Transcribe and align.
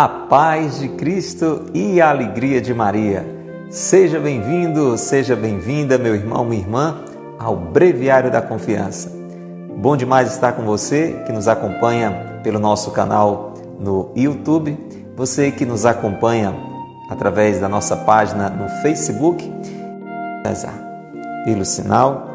A 0.00 0.08
paz 0.08 0.78
de 0.78 0.88
Cristo 0.88 1.66
e 1.74 2.00
a 2.00 2.08
alegria 2.08 2.58
de 2.58 2.72
Maria. 2.72 3.22
Seja 3.68 4.18
bem-vindo, 4.18 4.96
seja 4.96 5.36
bem-vinda, 5.36 5.98
meu 5.98 6.14
irmão, 6.14 6.42
minha 6.42 6.62
irmã, 6.62 7.04
ao 7.38 7.54
Breviário 7.54 8.30
da 8.30 8.40
Confiança. 8.40 9.12
Bom 9.76 9.98
demais 9.98 10.32
estar 10.32 10.52
com 10.54 10.62
você 10.62 11.22
que 11.26 11.32
nos 11.34 11.46
acompanha 11.48 12.40
pelo 12.42 12.58
nosso 12.58 12.92
canal 12.92 13.52
no 13.78 14.10
YouTube, 14.16 14.74
você 15.14 15.50
que 15.50 15.66
nos 15.66 15.84
acompanha 15.84 16.56
através 17.10 17.60
da 17.60 17.68
nossa 17.68 17.94
página 17.94 18.48
no 18.48 18.70
Facebook, 18.80 19.52
pelo 21.44 21.64
sinal 21.66 22.26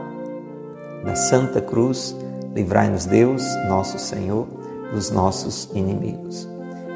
da 1.04 1.16
Santa 1.16 1.60
Cruz, 1.62 2.16
livrai-nos 2.54 3.08
Deus, 3.08 3.44
nosso 3.68 3.98
Senhor, 3.98 4.46
dos 4.94 5.10
nossos 5.10 5.68
inimigos. 5.74 6.54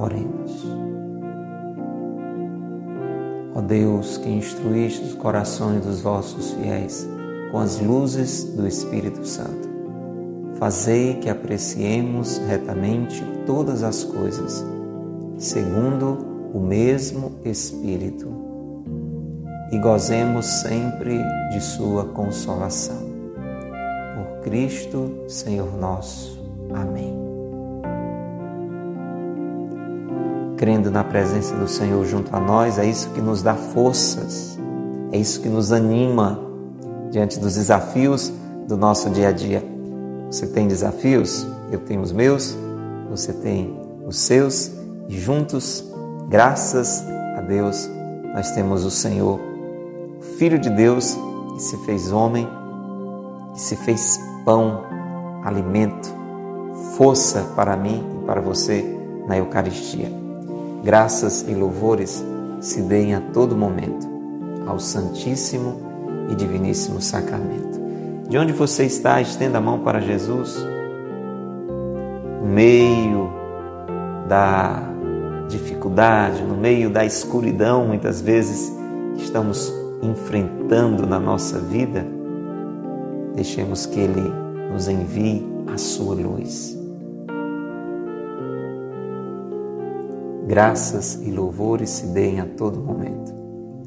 Oremos. 0.00 0.66
Ó 3.54 3.60
Deus, 3.60 4.16
que 4.16 4.30
instruíste 4.30 5.04
os 5.04 5.14
corações 5.14 5.84
dos 5.84 6.00
vossos 6.00 6.52
fiéis 6.52 7.06
com 7.52 7.58
as 7.58 7.78
luzes 7.80 8.44
do 8.44 8.66
Espírito 8.66 9.26
Santo, 9.26 9.68
fazei 10.54 11.14
que 11.14 11.28
apreciemos 11.28 12.38
retamente 12.48 13.22
todas 13.44 13.82
as 13.82 14.02
coisas, 14.02 14.64
segundo 15.36 16.50
o 16.54 16.60
mesmo 16.60 17.32
Espírito, 17.44 18.28
e 19.70 19.78
gozemos 19.78 20.46
sempre 20.46 21.18
de 21.52 21.60
Sua 21.60 22.06
consolação. 22.06 23.10
Por 24.14 24.40
Cristo, 24.44 25.24
Senhor 25.28 25.76
nosso. 25.76 26.40
Amém. 26.72 27.29
Crendo 30.60 30.90
na 30.90 31.02
presença 31.02 31.56
do 31.56 31.66
Senhor 31.66 32.04
junto 32.04 32.36
a 32.36 32.38
nós, 32.38 32.78
é 32.78 32.84
isso 32.84 33.08
que 33.14 33.20
nos 33.22 33.40
dá 33.40 33.54
forças, 33.54 34.58
é 35.10 35.16
isso 35.16 35.40
que 35.40 35.48
nos 35.48 35.72
anima 35.72 36.38
diante 37.10 37.40
dos 37.40 37.54
desafios 37.54 38.30
do 38.68 38.76
nosso 38.76 39.08
dia 39.08 39.28
a 39.28 39.32
dia. 39.32 39.64
Você 40.30 40.46
tem 40.46 40.68
desafios? 40.68 41.46
Eu 41.72 41.78
tenho 41.78 42.02
os 42.02 42.12
meus, 42.12 42.58
você 43.08 43.32
tem 43.32 43.74
os 44.06 44.18
seus, 44.18 44.70
e 45.08 45.18
juntos, 45.18 45.82
graças 46.28 47.06
a 47.38 47.40
Deus, 47.40 47.88
nós 48.34 48.50
temos 48.50 48.84
o 48.84 48.90
Senhor, 48.90 49.40
o 50.18 50.22
Filho 50.36 50.58
de 50.58 50.68
Deus, 50.68 51.16
que 51.54 51.62
se 51.62 51.76
fez 51.86 52.12
homem, 52.12 52.46
que 53.54 53.60
se 53.62 53.76
fez 53.76 54.20
pão, 54.44 54.82
alimento, 55.42 56.14
força 56.98 57.46
para 57.56 57.74
mim 57.78 58.04
e 58.20 58.26
para 58.26 58.42
você 58.42 58.84
na 59.26 59.38
Eucaristia. 59.38 60.29
Graças 60.82 61.42
e 61.46 61.54
louvores 61.54 62.24
se 62.60 62.80
deem 62.82 63.14
a 63.14 63.20
todo 63.20 63.56
momento 63.56 64.08
ao 64.66 64.78
Santíssimo 64.78 65.80
e 66.30 66.34
Diviníssimo 66.34 67.00
Sacramento. 67.00 67.80
De 68.28 68.38
onde 68.38 68.52
você 68.52 68.84
está, 68.84 69.20
estenda 69.20 69.58
a 69.58 69.60
mão 69.60 69.80
para 69.80 70.00
Jesus. 70.00 70.56
No 72.40 72.46
meio 72.46 73.30
da 74.28 74.82
dificuldade, 75.48 76.42
no 76.44 76.56
meio 76.56 76.88
da 76.88 77.04
escuridão, 77.04 77.84
muitas 77.86 78.20
vezes 78.20 78.72
estamos 79.16 79.74
enfrentando 80.00 81.06
na 81.06 81.18
nossa 81.18 81.58
vida, 81.58 82.06
deixemos 83.34 83.84
que 83.84 84.00
Ele 84.00 84.32
nos 84.72 84.88
envie 84.88 85.44
a 85.66 85.76
sua 85.76 86.14
luz. 86.14 86.79
Graças 90.50 91.14
e 91.22 91.30
louvores 91.30 91.90
se 91.90 92.06
deem 92.06 92.40
a 92.40 92.44
todo 92.44 92.80
momento 92.80 93.32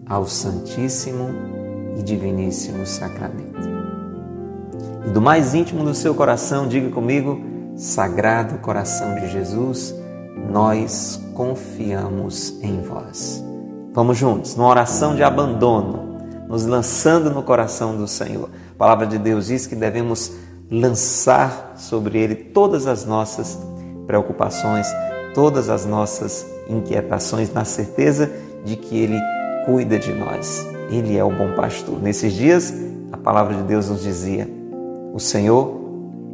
ao 0.07 0.25
Santíssimo 0.25 1.27
e 1.97 2.01
Diviníssimo 2.01 2.87
Sacramento. 2.87 3.67
E 5.05 5.09
do 5.09 5.21
mais 5.21 5.53
íntimo 5.53 5.83
do 5.83 5.93
seu 5.93 6.15
coração, 6.15 6.65
diga 6.65 6.89
comigo, 6.89 7.41
Sagrado 7.75 8.59
Coração 8.59 9.15
de 9.15 9.27
Jesus, 9.27 9.93
nós 10.49 11.21
confiamos 11.33 12.57
em 12.63 12.81
vós. 12.81 13.43
Vamos 13.91 14.17
juntos, 14.17 14.55
numa 14.55 14.69
oração 14.69 15.17
de 15.17 15.23
abandono, 15.23 16.17
nos 16.47 16.65
lançando 16.65 17.29
no 17.29 17.43
coração 17.43 17.97
do 17.97 18.07
Senhor. 18.07 18.49
A 18.71 18.77
palavra 18.77 19.05
de 19.05 19.17
Deus 19.17 19.47
diz 19.47 19.67
que 19.67 19.75
devemos 19.75 20.31
lançar 20.71 21.73
sobre 21.75 22.19
Ele 22.19 22.35
todas 22.35 22.87
as 22.87 23.03
nossas 23.03 23.59
preocupações, 24.07 24.87
todas 25.33 25.67
as 25.67 25.85
nossas 25.85 26.52
inquietações, 26.67 27.51
na 27.53 27.65
certeza 27.65 28.31
de 28.63 28.75
que 28.75 28.97
Ele 28.97 29.19
cuida 29.65 29.97
de 29.97 30.13
nós. 30.13 30.67
Ele 30.89 31.17
é 31.17 31.23
o 31.23 31.31
bom 31.31 31.53
pastor. 31.55 32.01
Nesses 32.01 32.33
dias, 32.33 32.73
a 33.11 33.17
palavra 33.17 33.55
de 33.55 33.63
Deus 33.63 33.89
nos 33.89 34.03
dizia: 34.03 34.47
O 35.13 35.19
Senhor 35.19 35.81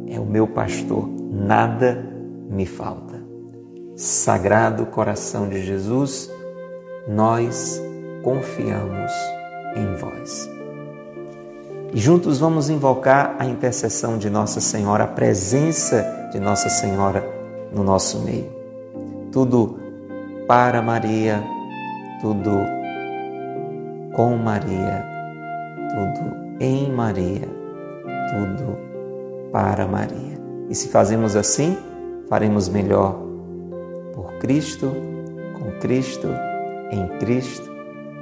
é 0.08 0.18
o 0.18 0.24
meu 0.24 0.46
pastor, 0.46 1.08
nada 1.30 2.04
me 2.48 2.66
falta. 2.66 3.20
Sagrado 3.96 4.86
coração 4.86 5.48
de 5.48 5.64
Jesus, 5.64 6.30
nós 7.06 7.80
confiamos 8.22 9.12
em 9.76 9.94
vós. 9.96 10.48
E 11.92 11.98
juntos 11.98 12.38
vamos 12.38 12.70
invocar 12.70 13.36
a 13.38 13.44
intercessão 13.44 14.16
de 14.16 14.30
Nossa 14.30 14.60
Senhora, 14.60 15.04
a 15.04 15.08
presença 15.08 16.28
de 16.32 16.38
Nossa 16.38 16.68
Senhora 16.68 17.24
no 17.72 17.82
nosso 17.82 18.20
meio 18.20 18.60
tudo 19.30 19.78
para 20.50 20.82
Maria, 20.82 21.40
tudo 22.20 22.50
com 24.16 24.36
Maria, 24.36 25.06
tudo 25.90 26.56
em 26.58 26.90
Maria, 26.90 27.46
tudo 28.32 28.76
para 29.52 29.86
Maria. 29.86 30.40
E 30.68 30.74
se 30.74 30.88
fazemos 30.88 31.36
assim, 31.36 31.78
faremos 32.28 32.68
melhor 32.68 33.16
por 34.12 34.32
Cristo, 34.40 34.90
com 35.56 35.70
Cristo, 35.78 36.26
em 36.90 37.06
Cristo, 37.20 37.70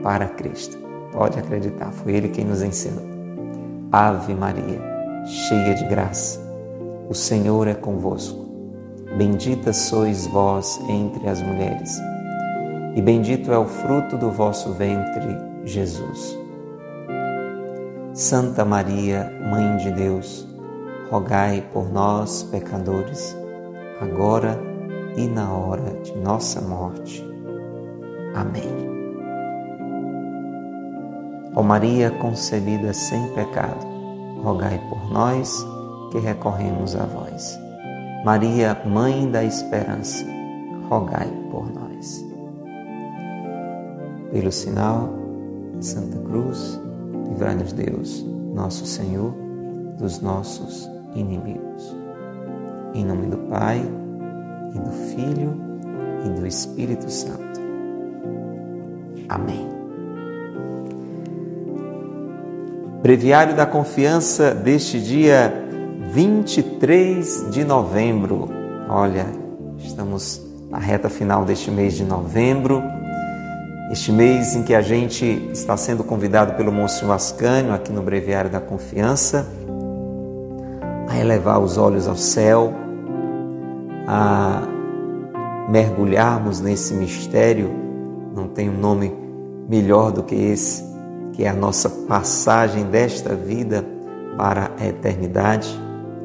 para 0.02 0.26
Cristo. 0.26 0.76
Pode 1.12 1.38
acreditar, 1.38 1.90
foi 1.92 2.12
Ele 2.12 2.28
quem 2.28 2.44
nos 2.44 2.60
ensinou. 2.60 3.06
Ave 3.90 4.34
Maria, 4.34 4.82
cheia 5.24 5.74
de 5.74 5.84
graça, 5.86 6.38
o 7.08 7.14
Senhor 7.14 7.66
é 7.68 7.74
convosco. 7.74 8.46
Bendita 9.16 9.72
sois 9.72 10.26
vós 10.26 10.78
entre 10.90 11.26
as 11.26 11.40
mulheres, 11.40 11.98
e 12.94 13.02
bendito 13.02 13.52
é 13.52 13.58
o 13.58 13.66
fruto 13.66 14.16
do 14.16 14.30
vosso 14.30 14.72
ventre, 14.72 15.36
Jesus. 15.64 16.38
Santa 18.12 18.64
Maria, 18.64 19.32
Mãe 19.48 19.76
de 19.76 19.92
Deus, 19.92 20.48
rogai 21.10 21.62
por 21.72 21.92
nós, 21.92 22.42
pecadores, 22.44 23.36
agora 24.00 24.58
e 25.16 25.26
na 25.26 25.52
hora 25.52 25.94
de 26.02 26.16
nossa 26.16 26.60
morte. 26.60 27.24
Amém. 28.34 28.88
Ó 31.54 31.62
Maria 31.62 32.10
concebida 32.10 32.92
sem 32.92 33.26
pecado, 33.34 33.86
rogai 34.42 34.80
por 34.88 35.12
nós 35.12 35.66
que 36.10 36.18
recorremos 36.18 36.96
a 36.96 37.04
vós. 37.04 37.58
Maria, 38.24 38.80
Mãe 38.84 39.30
da 39.30 39.44
Esperança, 39.44 40.24
rogai. 40.88 41.47
Pelo 44.32 44.52
sinal 44.52 45.08
Santa 45.80 46.18
Cruz, 46.18 46.80
livrai-nos 47.28 47.72
Deus, 47.72 48.26
nosso 48.54 48.84
Senhor, 48.84 49.32
dos 49.98 50.20
nossos 50.20 50.88
inimigos. 51.14 51.96
Em 52.94 53.04
nome 53.04 53.26
do 53.26 53.38
Pai, 53.48 53.80
e 54.74 54.78
do 54.78 54.90
Filho, 54.90 55.54
e 56.26 56.28
do 56.30 56.46
Espírito 56.46 57.10
Santo. 57.10 57.60
Amém. 59.28 59.68
Breviário 63.02 63.54
da 63.54 63.64
Confiança 63.64 64.54
deste 64.54 65.00
dia 65.00 65.52
23 66.12 67.50
de 67.50 67.64
novembro. 67.64 68.48
Olha, 68.88 69.26
estamos 69.78 70.42
na 70.68 70.78
reta 70.78 71.08
final 71.08 71.44
deste 71.44 71.70
mês 71.70 71.94
de 71.94 72.04
novembro, 72.04 72.82
este 73.90 74.12
mês 74.12 74.54
em 74.54 74.62
que 74.62 74.74
a 74.74 74.82
gente 74.82 75.24
está 75.50 75.76
sendo 75.76 76.04
convidado 76.04 76.52
pelo 76.54 76.70
Monsenhor 76.70 77.14
Ascânio, 77.14 77.72
aqui 77.72 77.90
no 77.90 78.02
Breviário 78.02 78.50
da 78.50 78.60
Confiança, 78.60 79.46
a 81.08 81.18
elevar 81.18 81.58
os 81.58 81.78
olhos 81.78 82.06
ao 82.06 82.16
céu, 82.16 82.72
a 84.06 84.62
mergulharmos 85.70 86.60
nesse 86.60 86.92
mistério, 86.92 87.70
não 88.34 88.46
tem 88.46 88.68
um 88.68 88.78
nome 88.78 89.12
melhor 89.66 90.12
do 90.12 90.22
que 90.22 90.34
esse, 90.34 90.84
que 91.32 91.44
é 91.44 91.48
a 91.48 91.54
nossa 91.54 91.88
passagem 91.88 92.84
desta 92.84 93.34
vida 93.34 93.84
para 94.36 94.70
a 94.78 94.86
eternidade, 94.86 95.68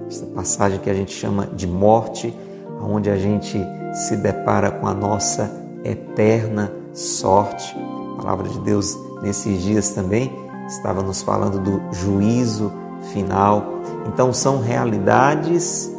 esta 0.05 0.25
passagem 0.25 0.79
que 0.79 0.89
a 0.89 0.93
gente 0.93 1.13
chama 1.13 1.47
de 1.47 1.65
morte, 1.65 2.37
onde 2.81 3.09
a 3.09 3.15
gente 3.15 3.57
se 3.93 4.17
depara 4.17 4.69
com 4.69 4.85
a 4.85 4.93
nossa 4.93 5.49
eterna 5.85 6.82
sorte. 6.93 7.75
A 8.13 8.21
palavra 8.21 8.47
de 8.47 8.59
Deus 8.59 8.97
nesses 9.21 9.61
dias 9.61 9.89
também 9.91 10.31
estava 10.67 11.01
nos 11.01 11.21
falando 11.21 11.59
do 11.59 11.81
juízo 11.93 12.71
final. 13.11 13.65
Então 14.07 14.31
são 14.31 14.61
realidades 14.61 15.91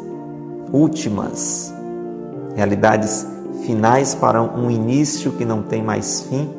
últimas, 0.73 1.73
realidades 2.55 3.27
finais 3.67 4.15
para 4.15 4.43
um 4.43 4.71
início 4.71 5.33
que 5.33 5.45
não 5.45 5.63
tem 5.63 5.83
mais 5.83 6.23
fim, 6.23 6.51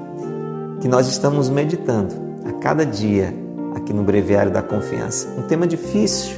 que 0.81 0.87
nós 0.87 1.07
estamos 1.07 1.49
meditando 1.49 2.15
a 2.45 2.51
cada 2.53 2.85
dia 2.85 3.33
aqui 3.75 3.93
no 3.93 4.03
Breviário 4.03 4.51
da 4.51 4.61
Confiança. 4.61 5.27
Um 5.37 5.43
tema 5.43 5.67
difícil, 5.67 6.37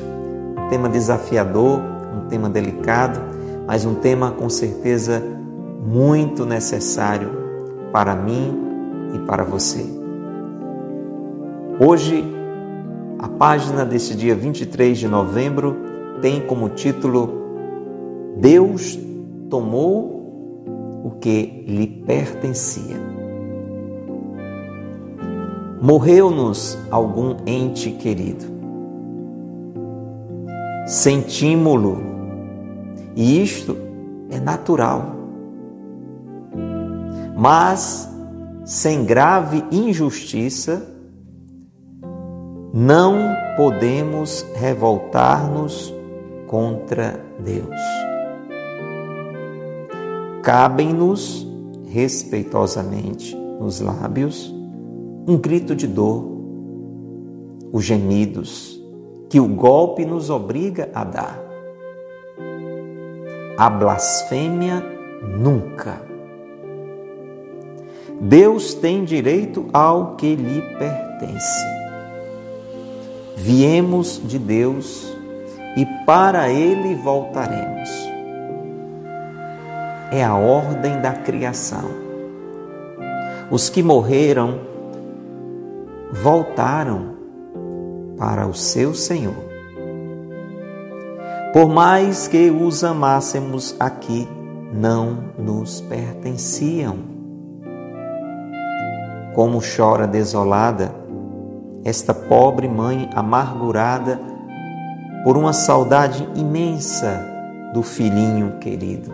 um 0.57 0.69
tema 0.69 0.89
desafiador, 0.89 1.79
um 2.15 2.27
tema 2.27 2.49
delicado, 2.49 3.19
mas 3.65 3.85
um 3.85 3.95
tema 3.95 4.31
com 4.31 4.49
certeza 4.49 5.21
muito 5.85 6.45
necessário 6.45 7.46
para 7.91 8.15
mim 8.15 8.57
e 9.15 9.19
para 9.19 9.43
você. 9.43 9.85
Hoje, 11.79 12.23
a 13.19 13.27
página 13.27 13.85
deste 13.85 14.15
dia 14.15 14.35
23 14.35 14.97
de 14.97 15.07
novembro 15.07 15.75
tem 16.21 16.41
como 16.41 16.69
título 16.69 17.37
Deus 18.37 18.97
tomou 19.49 21.01
o 21.03 21.11
que 21.19 21.63
lhe 21.67 21.87
pertencia. 21.87 22.97
Morreu-nos 25.81 26.77
algum 26.91 27.37
ente 27.45 27.91
querido. 27.91 28.45
Sentimos-lo, 30.87 32.01
e 33.15 33.41
isto 33.41 33.77
é 34.29 34.39
natural. 34.39 35.16
Mas, 37.37 38.09
sem 38.65 39.05
grave 39.05 39.63
injustiça, 39.71 40.81
não 42.73 43.35
podemos 43.55 44.43
revoltar-nos 44.55 45.93
contra 46.47 47.23
Deus. 47.39 47.79
Cabem-nos 50.41 51.47
respeitosamente 51.87 53.35
nos 53.35 53.81
lábios 53.81 54.53
um 55.27 55.37
grito 55.37 55.75
de 55.75 55.85
dor, 55.85 56.25
os 57.71 57.83
gemidos 57.83 58.81
que 59.29 59.39
o 59.39 59.47
golpe 59.47 60.05
nos 60.05 60.29
obriga 60.29 60.89
a 60.93 61.03
dar. 61.03 61.39
A 63.57 63.69
blasfêmia 63.69 64.81
nunca. 65.37 66.06
Deus 68.19 68.73
tem 68.73 69.03
direito 69.03 69.67
ao 69.71 70.15
que 70.15 70.35
lhe 70.35 70.61
pertence. 70.77 71.65
Viemos 73.35 74.19
de 74.23 74.39
Deus 74.39 75.15
e 75.75 75.85
para 76.05 76.49
Ele 76.49 76.95
voltaremos. 76.95 77.89
É 80.11 80.23
a 80.23 80.35
ordem 80.35 80.99
da 80.99 81.13
criação. 81.13 81.89
Os 83.51 83.69
que 83.69 83.83
morreram 83.83 84.59
voltaram 86.11 87.15
para 88.17 88.47
o 88.47 88.53
seu 88.53 88.95
Senhor. 88.95 89.45
Por 91.53 91.69
mais 91.69 92.27
que 92.27 92.49
os 92.49 92.83
amássemos 92.83 93.75
aqui, 93.79 94.27
não 94.73 95.23
nos 95.37 95.81
pertenciam. 95.81 97.16
Como 99.37 99.59
chora 99.61 100.07
desolada 100.07 100.91
esta 101.85 102.11
pobre 102.11 102.67
mãe 102.67 103.07
amargurada 103.13 104.19
por 105.23 105.37
uma 105.37 105.53
saudade 105.53 106.27
imensa 106.33 107.23
do 107.71 107.83
filhinho 107.83 108.57
querido. 108.59 109.13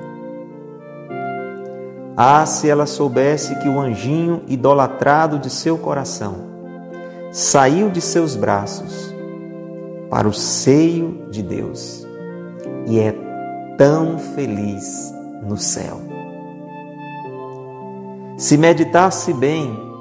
Ah, 2.16 2.46
se 2.46 2.70
ela 2.70 2.86
soubesse 2.86 3.54
que 3.58 3.68
o 3.68 3.78
anjinho 3.78 4.44
idolatrado 4.48 5.38
de 5.38 5.50
seu 5.50 5.78
coração 5.78 6.36
saiu 7.30 7.90
de 7.90 8.00
seus 8.00 8.34
braços 8.34 9.14
para 10.10 10.25
o 10.25 10.31
seio 10.31 11.28
de 11.30 11.44
Deus 11.44 12.08
e 12.88 12.98
é 12.98 13.14
tão 13.78 14.18
feliz 14.18 15.14
no 15.46 15.58
céu. 15.58 16.00
Se 18.38 18.58
meditasse 18.58 19.34
bem 19.34 19.92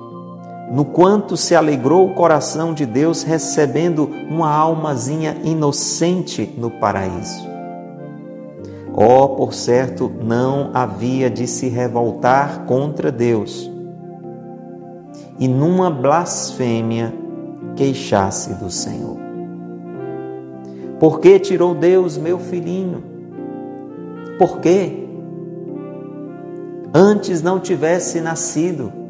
no 0.72 0.86
quanto 0.86 1.36
se 1.36 1.54
alegrou 1.54 2.06
o 2.06 2.14
coração 2.14 2.72
de 2.72 2.86
Deus 2.86 3.22
recebendo 3.22 4.10
uma 4.30 4.50
almazinha 4.50 5.36
inocente 5.44 6.50
no 6.56 6.70
paraíso. 6.70 7.46
Oh, 8.94 9.29
por 9.29 9.52
certo, 9.52 10.10
não 10.22 10.70
havia 10.72 11.29
de 11.29 11.46
se 11.46 11.69
revoltar 11.69 12.64
contra 12.64 13.12
Deus 13.12 13.70
e 15.38 15.46
numa 15.46 15.91
blasfêmia 15.91 17.12
queixasse 17.76 18.55
do 18.55 18.70
Senhor. 18.70 19.19
Por 20.98 21.20
que 21.20 21.38
tirou 21.38 21.74
Deus 21.74 22.17
meu 22.17 22.38
filhinho? 22.38 23.05
Por 24.38 24.58
que? 24.60 25.06
Antes 26.94 27.43
não 27.43 27.60
tivesse 27.60 28.22
nascido. 28.22 29.01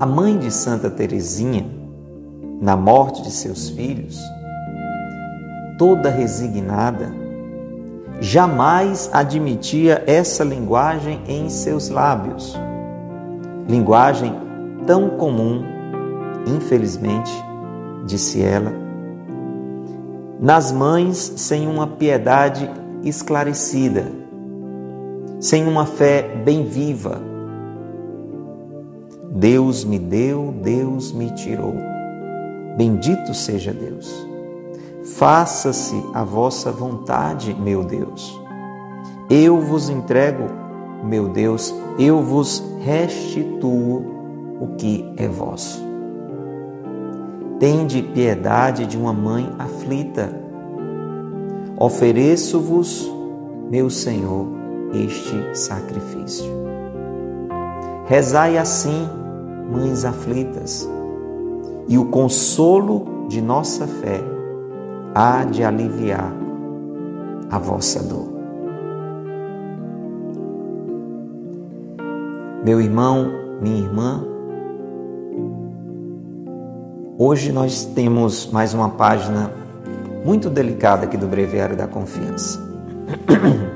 A 0.00 0.06
mãe 0.06 0.36
de 0.36 0.50
Santa 0.50 0.90
Teresinha, 0.90 1.64
na 2.60 2.76
morte 2.76 3.22
de 3.22 3.30
seus 3.30 3.68
filhos, 3.68 4.20
toda 5.78 6.10
resignada, 6.10 7.12
jamais 8.20 9.08
admitia 9.12 10.02
essa 10.04 10.42
linguagem 10.42 11.20
em 11.28 11.48
seus 11.48 11.90
lábios. 11.90 12.58
Linguagem 13.68 14.34
tão 14.84 15.10
comum, 15.10 15.62
infelizmente, 16.44 17.32
disse 18.04 18.42
ela, 18.42 18.72
nas 20.40 20.72
mães 20.72 21.34
sem 21.36 21.68
uma 21.68 21.86
piedade 21.86 22.68
esclarecida, 23.04 24.10
sem 25.38 25.68
uma 25.68 25.86
fé 25.86 26.22
bem 26.44 26.64
viva. 26.64 27.33
Deus 29.34 29.84
me 29.84 29.98
deu, 29.98 30.54
Deus 30.62 31.10
me 31.10 31.28
tirou. 31.32 31.74
Bendito 32.76 33.34
seja 33.34 33.72
Deus. 33.72 34.08
Faça-se 35.16 36.00
a 36.14 36.22
vossa 36.22 36.70
vontade, 36.70 37.52
meu 37.52 37.82
Deus. 37.82 38.40
Eu 39.28 39.60
vos 39.60 39.90
entrego, 39.90 40.44
meu 41.02 41.28
Deus, 41.28 41.74
eu 41.98 42.22
vos 42.22 42.62
restituo 42.84 44.04
o 44.60 44.76
que 44.78 45.12
é 45.16 45.26
vosso. 45.26 45.82
Tende 47.58 48.02
piedade 48.02 48.86
de 48.86 48.96
uma 48.96 49.12
mãe 49.12 49.52
aflita. 49.58 50.32
Ofereço-vos, 51.76 53.10
meu 53.68 53.90
Senhor, 53.90 54.46
este 54.92 55.58
sacrifício. 55.58 56.46
Rezai 58.06 58.58
assim, 58.58 59.08
mães 59.70 60.04
aflitas, 60.04 60.88
e 61.88 61.98
o 61.98 62.06
consolo 62.06 63.26
de 63.28 63.40
nossa 63.40 63.86
fé 63.86 64.20
há 65.14 65.44
de 65.44 65.62
aliviar 65.62 66.32
a 67.50 67.58
vossa 67.58 68.02
dor. 68.02 68.32
Meu 72.64 72.80
irmão, 72.80 73.30
minha 73.60 73.78
irmã, 73.78 74.24
Hoje 77.16 77.52
nós 77.52 77.84
temos 77.84 78.50
mais 78.50 78.74
uma 78.74 78.88
página 78.88 79.52
muito 80.24 80.50
delicada 80.50 81.04
aqui 81.04 81.16
do 81.16 81.28
Breviário 81.28 81.76
da 81.76 81.86
Confiança. 81.86 82.60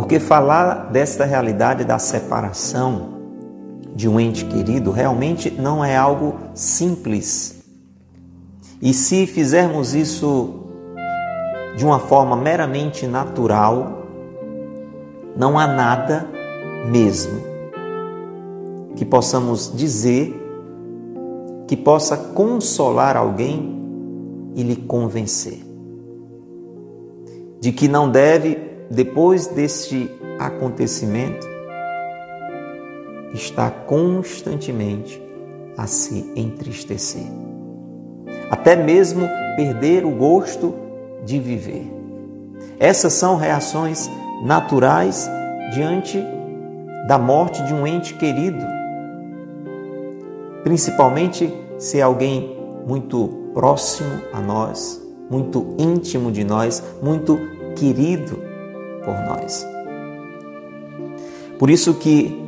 Porque 0.00 0.18
falar 0.18 0.90
desta 0.90 1.26
realidade 1.26 1.84
da 1.84 1.98
separação 1.98 3.20
de 3.94 4.08
um 4.08 4.18
ente 4.18 4.46
querido 4.46 4.90
realmente 4.90 5.50
não 5.50 5.84
é 5.84 5.94
algo 5.94 6.36
simples. 6.54 7.62
E 8.80 8.94
se 8.94 9.26
fizermos 9.26 9.94
isso 9.94 10.64
de 11.76 11.84
uma 11.84 11.98
forma 11.98 12.34
meramente 12.34 13.06
natural, 13.06 14.06
não 15.36 15.58
há 15.58 15.66
nada 15.66 16.26
mesmo 16.90 17.38
que 18.96 19.04
possamos 19.04 19.70
dizer 19.76 20.34
que 21.68 21.76
possa 21.76 22.16
consolar 22.16 23.18
alguém 23.18 23.78
e 24.56 24.62
lhe 24.62 24.76
convencer 24.76 25.60
de 27.60 27.70
que 27.70 27.86
não 27.86 28.10
deve, 28.10 28.69
depois 28.90 29.46
deste 29.46 30.10
acontecimento, 30.36 31.46
estar 33.32 33.70
constantemente 33.86 35.22
a 35.76 35.86
se 35.86 36.32
entristecer, 36.34 37.26
até 38.50 38.74
mesmo 38.74 39.28
perder 39.54 40.04
o 40.04 40.10
gosto 40.10 40.74
de 41.24 41.38
viver. 41.38 41.88
Essas 42.80 43.12
são 43.12 43.36
reações 43.36 44.10
naturais 44.44 45.30
diante 45.72 46.20
da 47.06 47.16
morte 47.16 47.62
de 47.62 47.72
um 47.72 47.86
ente 47.86 48.14
querido, 48.14 48.66
principalmente 50.64 51.54
se 51.78 52.00
é 52.00 52.02
alguém 52.02 52.58
muito 52.86 53.52
próximo 53.54 54.20
a 54.32 54.40
nós, 54.40 55.00
muito 55.30 55.76
íntimo 55.78 56.32
de 56.32 56.42
nós, 56.42 56.82
muito 57.00 57.38
querido 57.76 58.49
por 59.04 59.14
nós. 59.24 59.66
Por 61.58 61.70
isso 61.70 61.94
que 61.94 62.38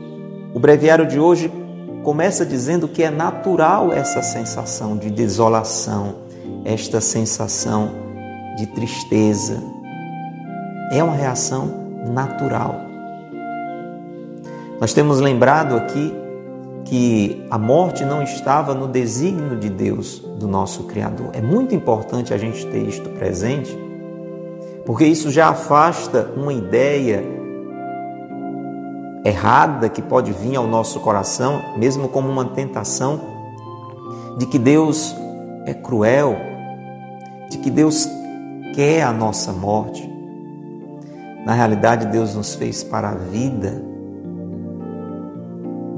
o 0.54 0.58
breviário 0.58 1.06
de 1.06 1.18
hoje 1.18 1.52
começa 2.02 2.44
dizendo 2.44 2.88
que 2.88 3.02
é 3.02 3.10
natural 3.10 3.92
essa 3.92 4.22
sensação 4.22 4.96
de 4.96 5.10
desolação, 5.10 6.16
esta 6.64 7.00
sensação 7.00 7.90
de 8.56 8.66
tristeza. 8.66 9.62
É 10.90 11.02
uma 11.02 11.14
reação 11.14 11.82
natural. 12.12 12.76
Nós 14.80 14.92
temos 14.92 15.20
lembrado 15.20 15.76
aqui 15.76 16.12
que 16.84 17.46
a 17.50 17.56
morte 17.56 18.04
não 18.04 18.22
estava 18.22 18.74
no 18.74 18.88
desígnio 18.88 19.56
de 19.56 19.70
Deus, 19.70 20.18
do 20.18 20.48
nosso 20.48 20.84
Criador. 20.84 21.30
É 21.32 21.40
muito 21.40 21.74
importante 21.74 22.34
a 22.34 22.36
gente 22.36 22.66
ter 22.66 22.86
isto 22.86 23.08
presente, 23.10 23.78
porque 24.84 25.04
isso 25.04 25.30
já 25.30 25.48
afasta 25.48 26.30
uma 26.36 26.52
ideia 26.52 27.24
errada 29.24 29.88
que 29.88 30.02
pode 30.02 30.32
vir 30.32 30.56
ao 30.56 30.66
nosso 30.66 31.00
coração, 31.00 31.62
mesmo 31.76 32.08
como 32.08 32.28
uma 32.28 32.46
tentação, 32.46 33.20
de 34.38 34.46
que 34.46 34.58
Deus 34.58 35.14
é 35.66 35.72
cruel, 35.72 36.36
de 37.48 37.58
que 37.58 37.70
Deus 37.70 38.08
quer 38.74 39.02
a 39.02 39.12
nossa 39.12 39.52
morte. 39.52 40.10
Na 41.44 41.54
realidade, 41.54 42.06
Deus 42.06 42.34
nos 42.34 42.54
fez 42.54 42.82
para 42.82 43.10
a 43.10 43.14
vida. 43.14 43.82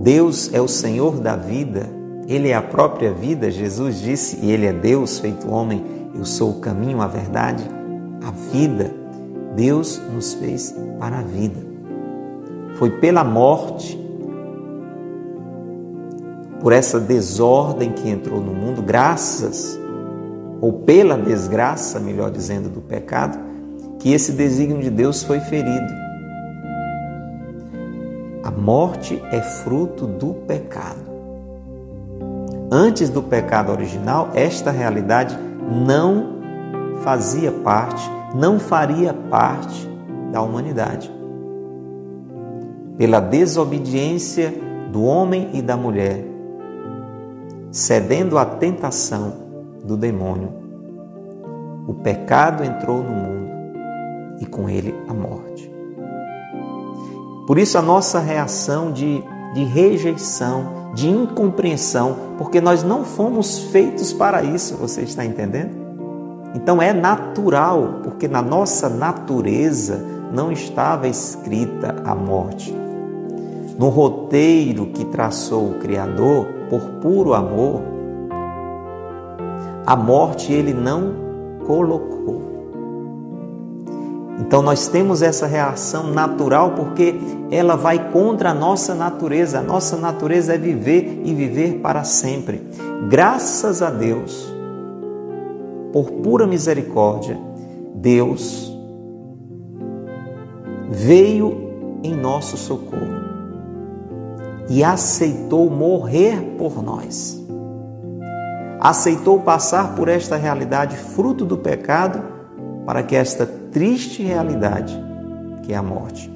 Deus 0.00 0.52
é 0.52 0.60
o 0.60 0.68
Senhor 0.68 1.20
da 1.20 1.36
vida, 1.36 1.88
Ele 2.26 2.50
é 2.50 2.54
a 2.54 2.62
própria 2.62 3.12
vida. 3.12 3.50
Jesus 3.50 4.00
disse, 4.00 4.38
e 4.42 4.50
Ele 4.50 4.66
é 4.66 4.72
Deus 4.72 5.18
feito 5.18 5.50
homem, 5.50 5.82
eu 6.14 6.24
sou 6.24 6.50
o 6.50 6.60
caminho, 6.60 7.00
a 7.00 7.06
verdade, 7.06 7.64
a 8.26 8.30
vida. 8.30 8.90
Deus 9.54 10.00
nos 10.12 10.34
fez 10.34 10.74
para 10.98 11.18
a 11.18 11.22
vida. 11.22 11.60
Foi 12.76 12.90
pela 12.90 13.22
morte, 13.22 14.00
por 16.60 16.72
essa 16.72 16.98
desordem 16.98 17.92
que 17.92 18.08
entrou 18.08 18.40
no 18.40 18.52
mundo, 18.52 18.82
graças, 18.82 19.78
ou 20.60 20.72
pela 20.72 21.16
desgraça, 21.16 22.00
melhor 22.00 22.30
dizendo, 22.30 22.68
do 22.68 22.80
pecado, 22.80 23.38
que 23.98 24.12
esse 24.12 24.32
desígnio 24.32 24.82
de 24.82 24.90
Deus 24.90 25.22
foi 25.22 25.40
ferido. 25.40 25.92
A 28.42 28.50
morte 28.50 29.22
é 29.30 29.40
fruto 29.40 30.06
do 30.06 30.34
pecado. 30.46 31.14
Antes 32.70 33.08
do 33.08 33.22
pecado 33.22 33.70
original, 33.70 34.30
esta 34.34 34.70
realidade 34.70 35.38
não 35.70 36.33
fazia 37.04 37.52
parte, 37.52 38.10
não 38.34 38.58
faria 38.58 39.12
parte 39.12 39.88
da 40.32 40.40
humanidade. 40.40 41.12
Pela 42.96 43.20
desobediência 43.20 44.52
do 44.90 45.04
homem 45.04 45.50
e 45.52 45.60
da 45.60 45.76
mulher, 45.76 46.24
cedendo 47.70 48.38
à 48.38 48.46
tentação 48.46 49.34
do 49.84 49.96
demônio, 49.96 50.50
o 51.86 51.92
pecado 51.92 52.64
entrou 52.64 53.02
no 53.02 53.10
mundo 53.10 53.50
e 54.40 54.46
com 54.46 54.70
ele 54.70 54.94
a 55.06 55.12
morte. 55.12 55.70
Por 57.46 57.58
isso 57.58 57.76
a 57.76 57.82
nossa 57.82 58.18
reação 58.18 58.90
de, 58.90 59.22
de 59.52 59.64
rejeição, 59.64 60.92
de 60.94 61.10
incompreensão, 61.10 62.16
porque 62.38 62.62
nós 62.62 62.82
não 62.82 63.04
fomos 63.04 63.58
feitos 63.58 64.14
para 64.14 64.42
isso, 64.42 64.76
você 64.76 65.02
está 65.02 65.22
entendendo? 65.22 65.83
Então 66.54 66.80
é 66.80 66.92
natural, 66.92 68.00
porque 68.04 68.28
na 68.28 68.40
nossa 68.40 68.88
natureza 68.88 70.00
não 70.32 70.52
estava 70.52 71.08
escrita 71.08 71.96
a 72.04 72.14
morte. 72.14 72.74
No 73.76 73.88
roteiro 73.88 74.86
que 74.86 75.04
traçou 75.04 75.70
o 75.70 75.74
Criador, 75.74 76.46
por 76.70 76.80
puro 77.02 77.34
amor, 77.34 77.82
a 79.84 79.96
morte 79.96 80.52
ele 80.52 80.72
não 80.72 81.14
colocou. 81.66 82.14
Então 84.38 84.62
nós 84.62 84.86
temos 84.86 85.22
essa 85.22 85.46
reação 85.46 86.12
natural 86.12 86.72
porque 86.72 87.14
ela 87.50 87.76
vai 87.76 88.10
contra 88.10 88.50
a 88.50 88.54
nossa 88.54 88.94
natureza. 88.94 89.58
A 89.58 89.62
nossa 89.62 89.96
natureza 89.96 90.54
é 90.54 90.58
viver 90.58 91.22
e 91.24 91.34
viver 91.34 91.80
para 91.80 92.04
sempre. 92.04 92.62
Graças 93.08 93.82
a 93.82 93.90
Deus, 93.90 94.53
por 95.94 96.10
pura 96.10 96.44
misericórdia, 96.44 97.38
Deus 97.94 98.76
veio 100.90 102.00
em 102.02 102.16
nosso 102.16 102.56
socorro 102.56 103.22
e 104.68 104.82
aceitou 104.82 105.70
morrer 105.70 106.56
por 106.58 106.82
nós. 106.82 107.40
Aceitou 108.80 109.38
passar 109.38 109.94
por 109.94 110.08
esta 110.08 110.34
realidade 110.34 110.96
fruto 110.96 111.44
do 111.44 111.56
pecado 111.56 112.24
para 112.84 113.04
que 113.04 113.14
esta 113.14 113.46
triste 113.46 114.20
realidade, 114.20 115.00
que 115.62 115.72
é 115.72 115.76
a 115.76 115.82
morte, 115.82 116.28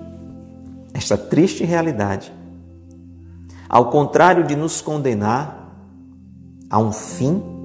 esta 0.94 1.18
triste 1.18 1.64
realidade, 1.64 2.32
ao 3.68 3.90
contrário 3.90 4.46
de 4.46 4.54
nos 4.54 4.80
condenar 4.80 5.74
a 6.70 6.78
um 6.78 6.92
fim, 6.92 7.57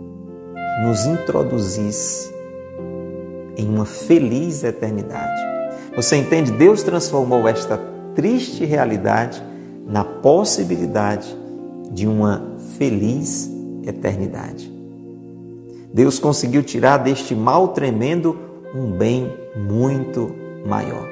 nos 0.82 1.06
introduzisse 1.06 2.34
em 3.56 3.68
uma 3.68 3.86
feliz 3.86 4.64
eternidade. 4.64 5.42
Você 5.96 6.16
entende? 6.16 6.52
Deus 6.52 6.82
transformou 6.82 7.48
esta 7.48 7.80
triste 8.16 8.66
realidade 8.66 9.44
na 9.88 10.04
possibilidade 10.04 11.36
de 11.92 12.08
uma 12.08 12.56
feliz 12.78 13.50
eternidade. 13.86 14.72
Deus 15.94 16.18
conseguiu 16.18 16.64
tirar 16.64 16.98
deste 16.98 17.36
mal 17.36 17.70
tremendo 17.70 18.38
um 18.74 18.92
bem 18.92 19.32
muito 19.56 20.34
maior. 20.66 21.08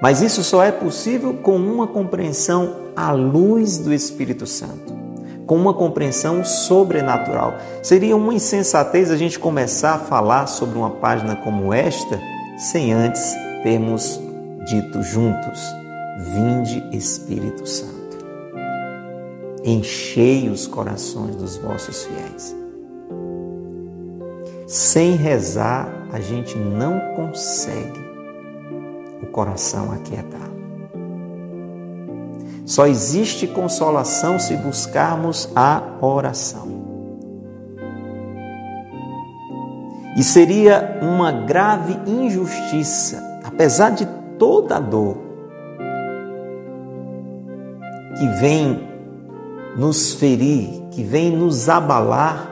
Mas 0.00 0.20
isso 0.22 0.44
só 0.44 0.62
é 0.62 0.70
possível 0.70 1.34
com 1.34 1.56
uma 1.56 1.86
compreensão 1.86 2.76
à 2.94 3.10
luz 3.10 3.78
do 3.78 3.92
Espírito 3.92 4.46
Santo, 4.46 4.94
com 5.46 5.56
uma 5.56 5.72
compreensão 5.72 6.44
sobrenatural. 6.44 7.54
Seria 7.82 8.16
uma 8.16 8.34
insensatez 8.34 9.10
a 9.10 9.16
gente 9.16 9.38
começar 9.38 9.94
a 9.94 9.98
falar 9.98 10.46
sobre 10.46 10.76
uma 10.76 10.90
página 10.90 11.36
como 11.36 11.72
esta 11.72 12.20
sem 12.58 12.92
antes 12.92 13.34
termos 13.62 14.20
dito 14.66 15.02
juntos: 15.02 15.60
Vinde 16.18 16.84
Espírito 16.92 17.66
Santo. 17.66 17.96
Enchei 19.64 20.48
os 20.48 20.66
corações 20.66 21.36
dos 21.36 21.56
vossos 21.56 22.04
fiéis. 22.04 22.56
Sem 24.66 25.16
rezar, 25.16 25.88
a 26.12 26.20
gente 26.20 26.56
não 26.56 26.98
consegue 27.14 28.04
o 29.22 29.26
coração 29.26 29.92
aquietar. 29.92 30.55
Só 32.66 32.88
existe 32.88 33.46
consolação 33.46 34.40
se 34.40 34.56
buscarmos 34.56 35.48
a 35.54 35.80
oração. 36.00 36.66
E 40.16 40.24
seria 40.24 40.98
uma 41.00 41.30
grave 41.30 41.96
injustiça, 42.10 43.22
apesar 43.44 43.90
de 43.90 44.04
toda 44.36 44.78
a 44.78 44.80
dor, 44.80 45.16
que 48.18 48.26
vem 48.40 48.88
nos 49.76 50.14
ferir, 50.14 50.82
que 50.90 51.04
vem 51.04 51.30
nos 51.30 51.68
abalar 51.68 52.50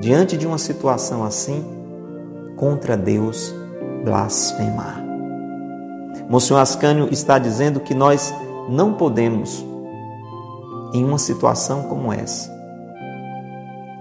diante 0.00 0.38
de 0.38 0.46
uma 0.46 0.58
situação 0.58 1.22
assim, 1.22 1.62
contra 2.56 2.96
Deus 2.96 3.54
blasfemar. 4.04 5.02
Monsenhor 6.28 6.62
Ascânio 6.62 7.08
está 7.10 7.38
dizendo 7.38 7.80
que 7.80 7.94
nós 7.94 8.32
não 8.68 8.94
podemos, 8.94 9.64
em 10.94 11.04
uma 11.04 11.18
situação 11.18 11.84
como 11.84 12.12
essa, 12.12 12.50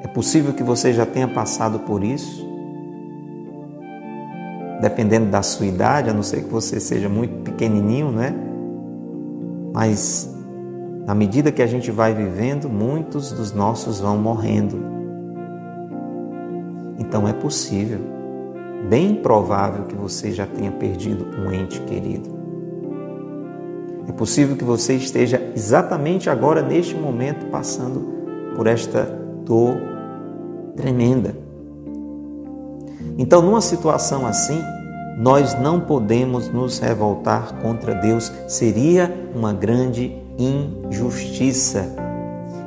é 0.04 0.08
possível 0.08 0.54
que 0.54 0.64
você 0.64 0.94
já 0.94 1.06
tenha 1.06 1.28
passado 1.28 1.80
por 1.80 2.04
isso, 2.04 2.50
dependendo 4.82 5.28
da 5.28 5.44
sua 5.44 5.68
idade, 5.68 6.10
a 6.10 6.14
não 6.14 6.24
ser 6.24 6.44
que 6.44 6.50
você 6.50 6.80
seja 6.80 7.08
muito 7.08 7.44
pequenininho, 7.44 8.12
né? 8.12 8.34
Mas 9.74 10.28
na 11.06 11.16
medida 11.16 11.52
que 11.52 11.62
a 11.62 11.68
gente 11.68 11.92
vai 11.92 12.14
vivendo, 12.14 12.70
muitos 12.70 13.32
dos 13.32 13.54
nossos 13.54 14.00
vão 14.00 14.18
morrendo. 14.18 14.84
Então 16.98 17.28
é 17.28 17.34
possível, 17.34 18.00
bem 18.90 19.16
provável 19.16 19.86
que 19.86 19.96
você 19.96 20.32
já 20.32 20.46
tenha 20.46 20.72
perdido 20.72 21.28
um 21.40 21.52
ente 21.52 21.80
querido. 21.82 22.31
É 24.08 24.12
possível 24.12 24.56
que 24.56 24.64
você 24.64 24.96
esteja 24.96 25.52
exatamente 25.56 26.30
agora, 26.30 26.62
neste 26.62 26.96
momento, 26.96 27.46
passando 27.48 28.54
por 28.56 28.68
esta 28.68 29.04
dor 29.46 29.78
tremenda. 30.76 31.36
Então, 33.18 33.42
numa 33.42 33.62
situação 33.62 34.26
assim, 34.26 34.60
nós 35.18 35.60
não 35.60 35.80
podemos 35.80 36.50
nos 36.50 36.80
revoltar 36.80 37.54
contra 37.62 37.94
Deus, 37.94 38.32
seria 38.48 39.30
uma 39.36 39.54
grande 39.54 40.16
injustiça. 40.38 41.86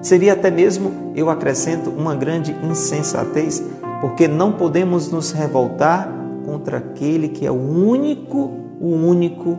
Seria 0.01 0.35
até 0.35 0.51
mesmo, 0.51 1.13
eu 1.17 1.31
acrescento, 1.31 1.91
uma 1.91 2.15
grande 2.15 2.55
insensatez, 2.63 3.65
porque 4.01 4.29
não 4.29 4.53
podemos 4.53 5.11
nos 5.11 5.33
revoltar 5.33 6.09
contra 6.45 6.77
aquele 6.77 7.29
que 7.29 7.47
é 7.47 7.51
o 7.51 7.55
único, 7.55 8.53
o 8.81 8.89
único 8.89 9.59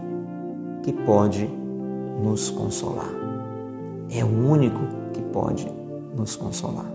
que 0.84 0.94
pode 0.94 1.50
nos 2.22 2.50
consolar. 2.50 3.10
É 4.10 4.24
o 4.24 4.28
único 4.28 4.82
que 5.14 5.22
pode 5.22 5.68
nos 6.16 6.36
consolar. 6.36 6.86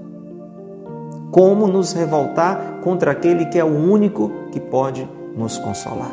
Como 1.30 1.66
nos 1.66 1.92
revoltar 1.92 2.80
contra 2.82 3.12
aquele 3.12 3.46
que 3.46 3.58
é 3.58 3.64
o 3.64 3.68
único 3.68 4.30
que 4.50 4.58
pode 4.58 5.08
nos 5.36 5.58
consolar? 5.58 6.10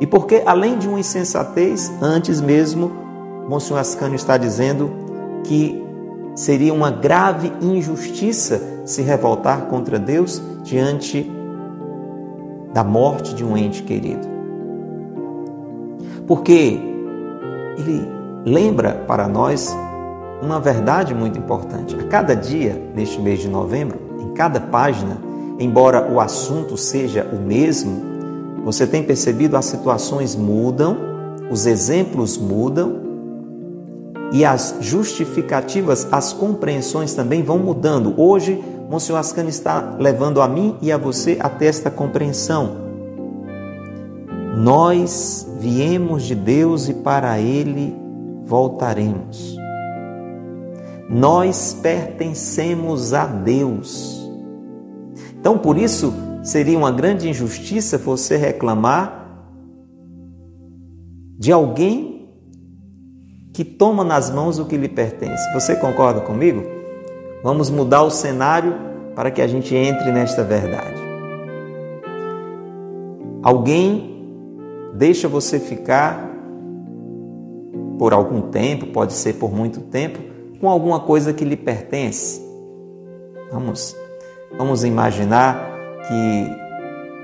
E 0.00 0.06
porque, 0.06 0.42
além 0.44 0.78
de 0.78 0.88
uma 0.88 1.00
insensatez, 1.00 1.92
antes 2.02 2.40
mesmo, 2.40 2.90
Monsenhor 3.48 3.80
Ascânio 3.80 4.16
está 4.16 4.36
dizendo 4.36 4.90
que 5.44 5.82
seria 6.34 6.74
uma 6.74 6.90
grave 6.90 7.52
injustiça 7.60 8.60
se 8.84 9.02
revoltar 9.02 9.66
contra 9.66 9.98
Deus 9.98 10.42
diante 10.62 11.30
da 12.72 12.82
morte 12.82 13.34
de 13.34 13.44
um 13.44 13.56
ente 13.56 13.82
querido. 13.84 14.26
Porque 16.26 16.93
ele 17.76 18.06
lembra 18.44 19.04
para 19.06 19.26
nós 19.28 19.76
uma 20.42 20.60
verdade 20.60 21.14
muito 21.14 21.38
importante. 21.38 21.96
A 21.96 22.04
cada 22.04 22.34
dia, 22.34 22.80
neste 22.94 23.20
mês 23.20 23.40
de 23.40 23.48
novembro, 23.48 23.98
em 24.20 24.34
cada 24.34 24.60
página, 24.60 25.18
embora 25.58 26.10
o 26.10 26.20
assunto 26.20 26.76
seja 26.76 27.26
o 27.32 27.36
mesmo, 27.36 28.14
você 28.64 28.86
tem 28.86 29.02
percebido 29.02 29.56
as 29.56 29.66
situações 29.66 30.34
mudam, 30.34 30.96
os 31.50 31.66
exemplos 31.66 32.38
mudam 32.38 33.02
e 34.32 34.44
as 34.44 34.76
justificativas, 34.80 36.08
as 36.10 36.32
compreensões 36.32 37.14
também 37.14 37.42
vão 37.42 37.58
mudando. 37.58 38.14
Hoje, 38.16 38.62
Monsenhor 38.90 39.20
Ascani 39.20 39.50
está 39.50 39.96
levando 39.98 40.40
a 40.40 40.48
mim 40.48 40.76
e 40.82 40.90
a 40.90 40.98
você 40.98 41.36
até 41.40 41.66
esta 41.66 41.90
compreensão. 41.90 42.83
Nós 44.56 45.46
viemos 45.58 46.24
de 46.24 46.34
Deus 46.34 46.88
e 46.88 46.94
para 46.94 47.38
Ele 47.40 47.94
voltaremos. 48.44 49.56
Nós 51.08 51.78
pertencemos 51.82 53.12
a 53.12 53.26
Deus. 53.26 54.22
Então, 55.38 55.58
por 55.58 55.76
isso, 55.76 56.12
seria 56.42 56.78
uma 56.78 56.90
grande 56.92 57.28
injustiça 57.28 57.98
você 57.98 58.36
reclamar 58.36 59.24
de 61.38 61.52
alguém 61.52 62.28
que 63.52 63.64
toma 63.64 64.02
nas 64.02 64.30
mãos 64.30 64.58
o 64.58 64.64
que 64.64 64.76
lhe 64.76 64.88
pertence. 64.88 65.52
Você 65.52 65.76
concorda 65.76 66.20
comigo? 66.20 66.62
Vamos 67.42 67.70
mudar 67.70 68.02
o 68.02 68.10
cenário 68.10 68.74
para 69.14 69.30
que 69.30 69.42
a 69.42 69.46
gente 69.46 69.74
entre 69.74 70.10
nesta 70.10 70.42
verdade. 70.42 71.02
Alguém 73.42 74.13
deixa 74.94 75.28
você 75.28 75.58
ficar 75.58 76.30
por 77.98 78.12
algum 78.12 78.42
tempo, 78.42 78.86
pode 78.86 79.12
ser 79.12 79.34
por 79.34 79.52
muito 79.52 79.80
tempo, 79.80 80.20
com 80.60 80.68
alguma 80.68 81.00
coisa 81.00 81.32
que 81.32 81.44
lhe 81.44 81.56
pertence. 81.56 82.40
Vamos, 83.52 83.96
vamos 84.56 84.84
imaginar 84.84 85.70
que 86.06 86.50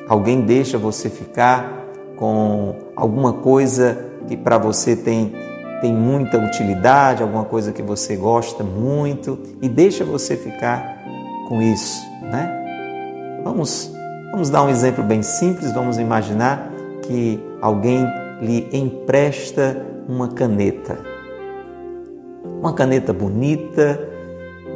alguém 0.09 0.40
deixa 0.40 0.76
você 0.78 1.09
ficar 1.09 1.87
com 2.16 2.74
alguma 2.96 3.35
coisa 3.35 4.11
que 4.26 4.37
para 4.37 4.59
você 4.59 4.94
tem, 4.94 5.33
tem 5.80 5.94
muita 5.94 6.38
utilidade, 6.38 7.22
alguma 7.22 7.44
coisa 7.44 7.72
que 7.72 7.83
você 7.83 8.16
gosta 8.16 8.62
muito 8.62 9.38
e 9.62 9.68
deixa 9.68 10.04
você 10.04 10.37
ficar 10.37 10.98
com 11.48 11.62
isso, 11.62 12.00
né? 12.22 13.40
Vamos, 13.42 13.92
vamos 14.30 14.50
dar 14.50 14.62
um 14.62 14.68
exemplo 14.68 15.02
bem 15.02 15.22
simples, 15.22 15.72
vamos 15.72 15.98
imaginar 15.98 16.70
que 17.02 17.49
alguém 17.61 18.07
lhe 18.40 18.68
empresta 18.73 19.87
uma 20.09 20.29
caneta 20.29 21.11
uma 22.61 22.75
caneta 22.75 23.12
bonita, 23.12 23.99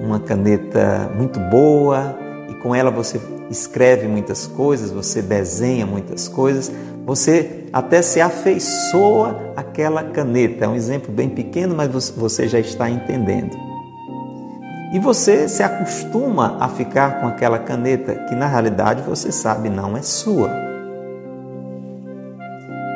uma 0.01 0.19
caneta 0.19 1.11
muito 1.15 1.39
boa, 1.39 2.17
e 2.49 2.55
com 2.55 2.75
ela 2.75 2.91
você 2.91 3.21
escreve 3.51 4.09
muitas 4.09 4.47
coisas, 4.47 4.91
você 4.91 5.21
desenha 5.21 5.85
muitas 5.85 6.27
coisas, 6.27 6.73
você 7.05 7.67
até 7.71 8.01
se 8.01 8.21
afeiçoa 8.21 9.53
àquela 9.55 10.03
caneta. 10.03 10.65
É 10.65 10.69
um 10.69 10.75
exemplo 10.75 11.13
bem 11.13 11.29
pequeno, 11.29 11.75
mas 11.75 12.11
você 12.11 12.49
já 12.49 12.59
está 12.59 12.89
entendendo. 12.89 13.55
E 14.95 14.99
você 14.99 15.47
se 15.49 15.63
acostuma 15.63 16.57
a 16.61 16.69
ficar 16.69 17.21
com 17.21 17.27
aquela 17.27 17.59
caneta 17.59 18.15
que 18.29 18.35
na 18.35 18.47
realidade 18.47 19.03
você 19.03 19.31
sabe 19.31 19.69
não 19.69 19.97
é 19.97 20.03
sua. 20.03 20.51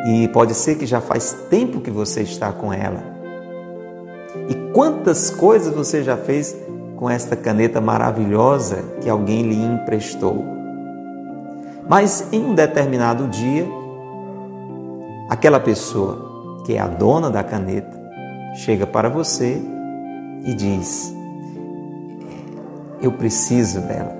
E 0.09 0.27
pode 0.29 0.55
ser 0.55 0.77
que 0.77 0.87
já 0.87 1.03
faz 1.03 1.35
tempo 1.51 1.83
que 1.83 1.91
você 1.91 2.23
está 2.23 2.51
com 2.51 2.73
ela. 2.73 3.03
E 4.49 4.55
quantas 4.73 5.29
coisas 5.29 5.75
você 5.75 6.03
já 6.03 6.17
fez 6.17 6.57
com 6.97 7.11
esta 7.11 7.37
caneta 7.37 7.79
maravilhosa 7.79 8.83
que 9.03 9.11
alguém 9.11 9.43
lhe 9.43 9.63
emprestou? 9.63 10.43
Mas 11.87 12.27
em 12.33 12.43
um 12.43 12.55
determinado 12.55 13.29
dia, 13.29 13.67
aquela 15.29 15.61
pessoa 15.61 16.63
que 16.65 16.73
é 16.73 16.79
a 16.79 16.87
dona 16.87 17.29
da 17.29 17.45
caneta 17.45 18.01
chega 18.55 18.87
para 18.87 19.11
você 19.11 19.61
e 20.43 20.55
diz: 20.55 21.15
Eu 23.03 23.13
preciso 23.13 23.83
dela. 23.83 24.17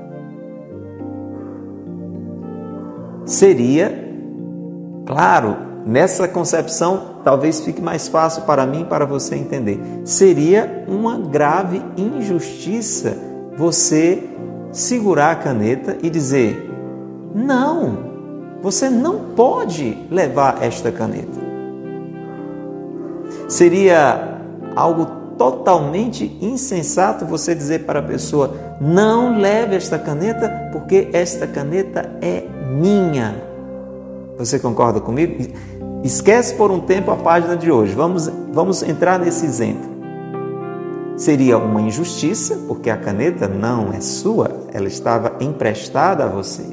Seria, 3.25 3.91
claro, 5.07 5.68
nessa 5.89 6.29
concepção 6.29 7.23
talvez 7.25 7.61
fique 7.61 7.81
mais 7.81 8.09
fácil 8.09 8.43
para 8.43 8.67
mim 8.67 8.85
para 8.85 9.07
você 9.07 9.35
entender. 9.35 9.81
Seria 10.05 10.85
uma 10.87 11.19
grave 11.19 11.83
injustiça 11.97 13.17
você 13.57 14.23
segurar 14.71 15.31
a 15.31 15.37
caneta 15.37 15.97
e 16.03 16.11
dizer: 16.11 16.71
"Não, 17.35 17.99
você 18.61 18.91
não 18.91 19.19
pode 19.35 19.97
levar 20.11 20.63
esta 20.63 20.93
caneta". 20.93 21.49
Seria 23.49 24.41
algo 24.77 25.07
totalmente 25.39 26.37
insensato 26.43 27.25
você 27.25 27.55
dizer 27.55 27.87
para 27.87 28.01
a 28.01 28.03
pessoa: 28.03 28.55
"Não 28.79 29.39
leve 29.39 29.75
esta 29.75 29.99
caneta, 29.99 30.69
porque 30.71 31.09
esta 31.15 31.47
caneta 31.47 32.11
é 32.21 32.45
minha". 32.79 33.49
Você 34.39 34.59
concorda 34.59 35.01
comigo? 35.01 35.53
Esquece 36.03 36.55
por 36.55 36.71
um 36.71 36.81
tempo 36.81 37.11
a 37.11 37.17
página 37.17 37.57
de 37.57 37.71
hoje. 37.71 37.95
Vamos, 37.95 38.31
vamos 38.53 38.83
entrar 38.83 39.19
nesse 39.19 39.45
exemplo. 39.45 39.99
Seria 41.17 41.59
uma 41.59 41.81
injustiça, 41.81 42.57
porque 42.69 42.89
a 42.89 42.97
caneta 42.97 43.49
não 43.49 43.93
é 43.93 44.01
sua, 44.01 44.69
ela 44.73 44.87
estava 44.87 45.37
emprestada 45.41 46.25
a 46.25 46.29
você. 46.29 46.65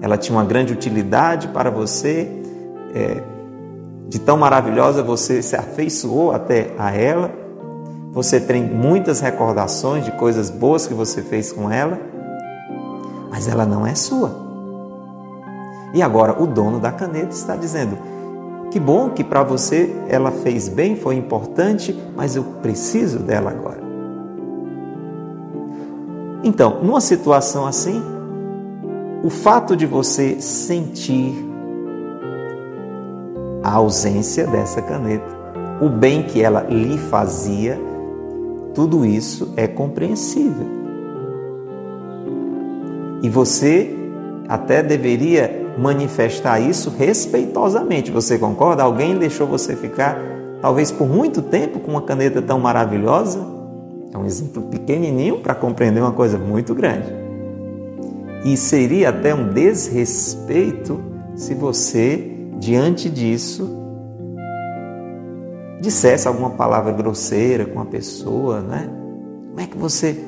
Ela 0.00 0.16
tinha 0.16 0.36
uma 0.38 0.44
grande 0.44 0.72
utilidade 0.72 1.48
para 1.48 1.70
você 1.70 2.30
é, 2.94 3.22
De 4.08 4.20
tão 4.20 4.36
maravilhosa 4.36 5.02
você 5.02 5.42
se 5.42 5.56
afeiçoou 5.56 6.30
até 6.30 6.70
a 6.78 6.94
ela. 6.94 7.32
Você 8.12 8.38
tem 8.38 8.62
muitas 8.62 9.20
recordações 9.20 10.04
de 10.04 10.12
coisas 10.12 10.48
boas 10.48 10.86
que 10.86 10.94
você 10.94 11.20
fez 11.20 11.50
com 11.50 11.68
ela, 11.68 11.98
mas 13.28 13.48
ela 13.48 13.66
não 13.66 13.84
é 13.84 13.96
sua. 13.96 14.30
E 15.92 16.00
agora 16.00 16.40
o 16.40 16.46
dono 16.46 16.78
da 16.78 16.92
caneta 16.92 17.30
está 17.30 17.56
dizendo: 17.56 17.98
que 18.74 18.80
bom 18.80 19.10
que 19.10 19.22
para 19.22 19.44
você 19.44 19.94
ela 20.08 20.32
fez 20.32 20.68
bem, 20.68 20.96
foi 20.96 21.14
importante, 21.14 21.96
mas 22.16 22.34
eu 22.34 22.42
preciso 22.60 23.20
dela 23.20 23.52
agora. 23.52 23.80
Então, 26.42 26.82
numa 26.82 27.00
situação 27.00 27.68
assim, 27.68 28.02
o 29.22 29.30
fato 29.30 29.76
de 29.76 29.86
você 29.86 30.40
sentir 30.40 31.32
a 33.62 33.74
ausência 33.74 34.44
dessa 34.44 34.82
caneta, 34.82 35.38
o 35.80 35.88
bem 35.88 36.24
que 36.24 36.42
ela 36.42 36.62
lhe 36.62 36.98
fazia, 36.98 37.80
tudo 38.74 39.06
isso 39.06 39.54
é 39.56 39.68
compreensível. 39.68 40.66
E 43.22 43.28
você 43.28 43.96
até 44.48 44.82
deveria 44.82 45.63
manifestar 45.78 46.60
isso 46.60 46.90
respeitosamente. 46.90 48.10
Você 48.10 48.38
concorda? 48.38 48.82
Alguém 48.82 49.18
deixou 49.18 49.46
você 49.46 49.74
ficar, 49.74 50.18
talvez 50.60 50.90
por 50.90 51.08
muito 51.08 51.42
tempo, 51.42 51.80
com 51.80 51.90
uma 51.90 52.02
caneta 52.02 52.40
tão 52.40 52.58
maravilhosa? 52.58 53.40
É 54.12 54.18
um 54.18 54.24
exemplo 54.24 54.62
pequenininho 54.62 55.40
para 55.40 55.54
compreender 55.54 56.00
uma 56.00 56.12
coisa 56.12 56.38
muito 56.38 56.74
grande. 56.74 57.12
E 58.44 58.56
seria 58.56 59.08
até 59.08 59.34
um 59.34 59.52
desrespeito 59.52 61.02
se 61.34 61.54
você, 61.54 62.30
diante 62.58 63.08
disso, 63.10 63.68
dissesse 65.80 66.28
alguma 66.28 66.50
palavra 66.50 66.92
grosseira 66.92 67.64
com 67.64 67.80
a 67.80 67.84
pessoa, 67.84 68.60
né? 68.60 68.88
Como 69.50 69.60
é 69.60 69.66
que 69.66 69.76
você 69.76 70.18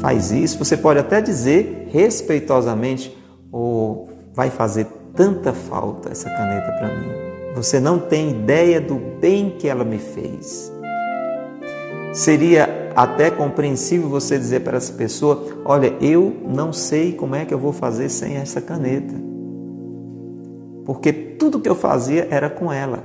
faz 0.00 0.30
isso? 0.30 0.58
Você 0.58 0.76
pode 0.76 0.98
até 0.98 1.20
dizer 1.20 1.88
respeitosamente, 1.90 3.16
ou 3.50 4.08
vai 4.36 4.50
fazer 4.50 4.86
tanta 5.14 5.54
falta 5.54 6.12
essa 6.12 6.28
caneta 6.28 6.70
para 6.72 6.88
mim. 6.94 7.08
Você 7.54 7.80
não 7.80 7.98
tem 7.98 8.32
ideia 8.32 8.78
do 8.78 8.96
bem 8.96 9.56
que 9.58 9.66
ela 9.66 9.82
me 9.82 9.98
fez. 9.98 10.70
Seria 12.12 12.92
até 12.94 13.30
compreensível 13.30 14.10
você 14.10 14.38
dizer 14.38 14.60
para 14.60 14.76
essa 14.76 14.92
pessoa: 14.92 15.42
Olha, 15.64 15.96
eu 16.02 16.36
não 16.46 16.70
sei 16.70 17.14
como 17.14 17.34
é 17.34 17.46
que 17.46 17.54
eu 17.54 17.58
vou 17.58 17.72
fazer 17.72 18.10
sem 18.10 18.36
essa 18.36 18.60
caneta. 18.60 19.14
Porque 20.84 21.12
tudo 21.12 21.58
que 21.58 21.68
eu 21.68 21.74
fazia 21.74 22.28
era 22.30 22.50
com 22.50 22.70
ela. 22.70 23.04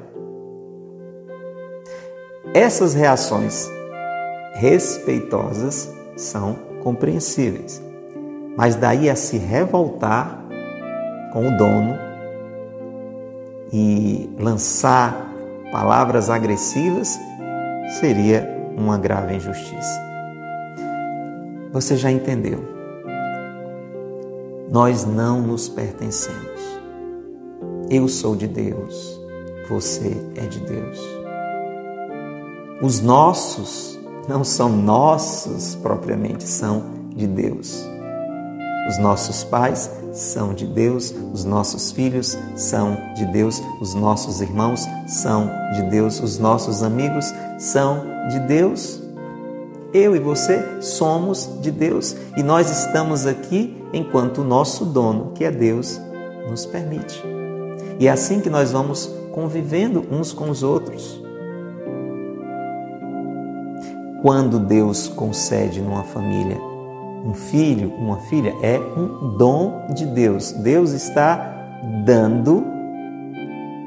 Essas 2.53 2.93
reações 2.93 3.71
respeitosas 4.53 5.89
são 6.17 6.57
compreensíveis. 6.83 7.81
Mas 8.57 8.75
daí 8.75 9.09
a 9.09 9.15
se 9.15 9.37
revoltar 9.37 10.40
com 11.31 11.47
o 11.47 11.57
dono 11.57 11.97
e 13.71 14.29
lançar 14.39 15.29
palavras 15.71 16.29
agressivas 16.29 17.17
seria 17.99 18.47
uma 18.77 18.97
grave 18.97 19.35
injustiça. 19.35 19.99
Você 21.71 21.95
já 21.95 22.11
entendeu? 22.11 22.59
Nós 24.69 25.05
não 25.05 25.41
nos 25.41 25.67
pertencemos. 25.67 26.61
Eu 27.89 28.07
sou 28.07 28.35
de 28.35 28.47
Deus, 28.47 29.19
você 29.69 30.15
é 30.35 30.45
de 30.45 30.59
Deus. 30.59 30.99
Os 32.81 33.01
nossos 33.01 33.99
não 34.27 34.43
são 34.43 34.69
nossos 34.69 35.75
propriamente, 35.75 36.45
são 36.45 36.83
de 37.09 37.27
Deus. 37.27 37.90
Os 38.87 38.97
nossos 38.97 39.43
pais 39.43 39.89
são 40.11 40.53
de 40.53 40.65
Deus, 40.65 41.13
os 41.33 41.45
nossos 41.45 41.91
filhos 41.91 42.37
são 42.55 42.97
de 43.15 43.25
Deus, 43.25 43.61
os 43.79 43.93
nossos 43.93 44.41
irmãos 44.41 44.87
são 45.07 45.49
de 45.73 45.83
Deus, 45.83 46.19
os 46.19 46.37
nossos 46.37 46.83
amigos 46.83 47.33
são 47.57 48.03
de 48.29 48.39
Deus. 48.39 49.01
Eu 49.93 50.15
e 50.15 50.19
você 50.19 50.81
somos 50.81 51.49
de 51.61 51.69
Deus 51.69 52.15
e 52.37 52.43
nós 52.43 52.69
estamos 52.69 53.25
aqui 53.27 53.77
enquanto 53.93 54.41
o 54.41 54.43
nosso 54.43 54.85
dono, 54.85 55.31
que 55.33 55.43
é 55.43 55.51
Deus, 55.51 55.99
nos 56.49 56.65
permite. 56.65 57.21
E 57.99 58.07
é 58.07 58.11
assim 58.11 58.39
que 58.39 58.49
nós 58.49 58.71
vamos 58.71 59.09
convivendo 59.31 60.05
uns 60.11 60.33
com 60.33 60.49
os 60.49 60.63
outros. 60.63 61.21
Quando 64.21 64.59
Deus 64.59 65.07
concede 65.07 65.81
numa 65.81 66.03
família 66.03 66.70
um 67.25 67.33
filho, 67.33 67.93
uma 67.97 68.17
filha, 68.17 68.53
é 68.61 68.79
um 68.79 69.37
dom 69.37 69.87
de 69.93 70.05
Deus. 70.05 70.51
Deus 70.51 70.91
está 70.91 71.53
dando, 72.05 72.63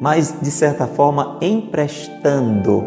mas 0.01 0.35
de 0.41 0.51
certa 0.51 0.87
forma 0.87 1.39
emprestando 1.41 2.85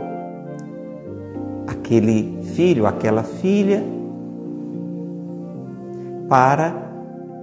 aquele 1.68 2.40
filho, 2.54 2.86
aquela 2.86 3.24
filha, 3.24 3.84
para, 6.30 6.72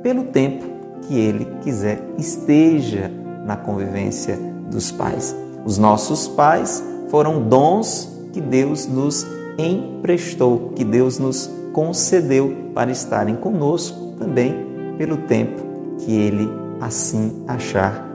pelo 0.03 0.25
tempo 0.25 0.65
que 1.03 1.19
ele 1.19 1.47
quiser, 1.63 2.03
esteja 2.19 3.11
na 3.45 3.57
convivência 3.57 4.39
dos 4.71 4.91
pais. 4.91 5.35
Os 5.65 5.79
nossos 5.79 6.29
pais 6.29 6.83
foram 7.09 7.43
dons 7.43 8.11
que 8.33 8.41
Deus 8.41 8.87
nos 8.87 9.27
emprestou, 9.59 10.73
que 10.75 10.85
Deus 10.85 11.19
nos 11.19 11.51
concedeu 11.75 12.71
para 12.73 12.91
estarem 12.91 13.37
conosco 13.37 14.15
também 14.19 14.55
pelo 14.97 15.19
tempo 15.19 15.61
que 15.99 16.15
Ele 16.15 16.49
assim 16.81 17.45
achar 17.47 18.09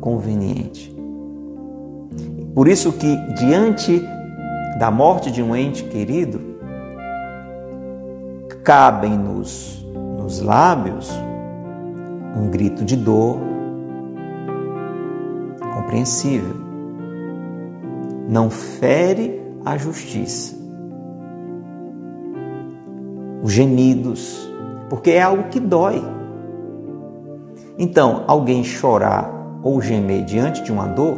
conveniente. 0.00 0.94
Por 2.54 2.66
isso 2.66 2.92
que 2.92 3.16
diante 3.34 4.02
da 4.80 4.90
morte 4.90 5.30
de 5.30 5.42
um 5.42 5.54
ente 5.54 5.84
querido, 5.84 6.40
cabem-nos 8.64 9.86
nos 10.18 10.40
lábios 10.40 11.08
um 12.36 12.50
grito 12.50 12.84
de 12.84 12.96
dor 12.96 13.38
compreensível. 15.74 16.56
Não 18.28 18.50
fere 18.50 19.40
a 19.64 19.76
justiça, 19.76 20.55
os 23.46 23.52
gemidos, 23.52 24.50
porque 24.90 25.12
é 25.12 25.22
algo 25.22 25.44
que 25.44 25.60
dói. 25.60 26.02
Então, 27.78 28.24
alguém 28.26 28.64
chorar 28.64 29.30
ou 29.62 29.80
gemer 29.80 30.24
diante 30.24 30.64
de 30.64 30.72
uma 30.72 30.88
dor 30.88 31.16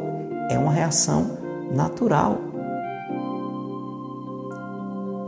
é 0.51 0.59
uma 0.59 0.71
reação 0.71 1.38
natural. 1.75 2.37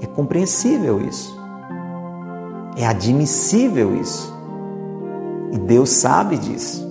É 0.03 0.07
compreensível 0.09 1.01
isso. 1.01 1.35
É 2.77 2.87
admissível 2.87 3.97
isso. 3.97 4.31
E 5.53 5.59
Deus 5.59 5.89
sabe 5.89 6.37
disso. 6.37 6.87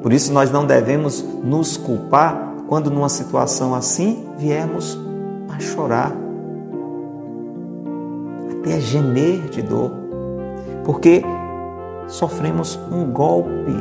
Por 0.00 0.10
isso 0.10 0.32
nós 0.32 0.50
não 0.50 0.64
devemos 0.64 1.22
nos 1.44 1.76
culpar 1.76 2.54
quando 2.66 2.90
numa 2.90 3.10
situação 3.10 3.74
assim 3.74 4.26
viermos 4.38 4.98
a 5.54 5.60
chorar 5.60 6.23
até 8.64 8.80
gemer 8.80 9.42
de 9.50 9.60
dor, 9.60 9.92
porque 10.84 11.22
sofremos 12.06 12.80
um 12.90 13.12
golpe. 13.12 13.74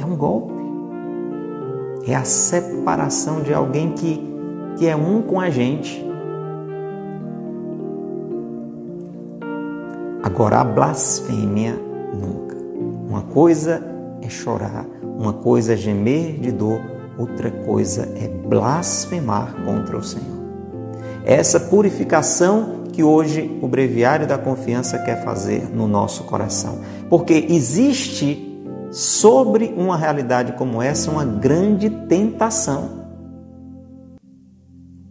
É 0.00 0.04
um 0.04 0.16
golpe. 0.16 0.52
É 2.06 2.14
a 2.16 2.24
separação 2.24 3.40
de 3.40 3.54
alguém 3.54 3.92
que, 3.92 4.20
que 4.76 4.86
é 4.88 4.96
um 4.96 5.22
com 5.22 5.40
a 5.40 5.48
gente. 5.48 6.04
Agora, 10.24 10.60
a 10.60 10.64
blasfêmia 10.64 11.78
nunca. 12.12 12.56
Uma 13.08 13.22
coisa 13.22 13.80
é 14.20 14.28
chorar, 14.28 14.86
uma 15.02 15.32
coisa 15.32 15.74
é 15.74 15.76
gemer 15.76 16.40
de 16.40 16.50
dor, 16.50 16.80
outra 17.16 17.50
coisa 17.50 18.08
é 18.16 18.26
blasfemar 18.26 19.54
contra 19.64 19.96
o 19.96 20.02
Senhor. 20.02 20.43
Essa 21.24 21.58
purificação 21.58 22.84
que 22.92 23.02
hoje 23.02 23.58
o 23.62 23.66
Breviário 23.66 24.26
da 24.26 24.36
Confiança 24.36 24.98
quer 24.98 25.24
fazer 25.24 25.68
no 25.74 25.88
nosso 25.88 26.24
coração. 26.24 26.80
Porque 27.08 27.46
existe 27.48 28.52
sobre 28.90 29.74
uma 29.76 29.96
realidade 29.96 30.52
como 30.52 30.80
essa 30.80 31.10
uma 31.10 31.24
grande 31.24 31.90
tentação. 31.90 33.04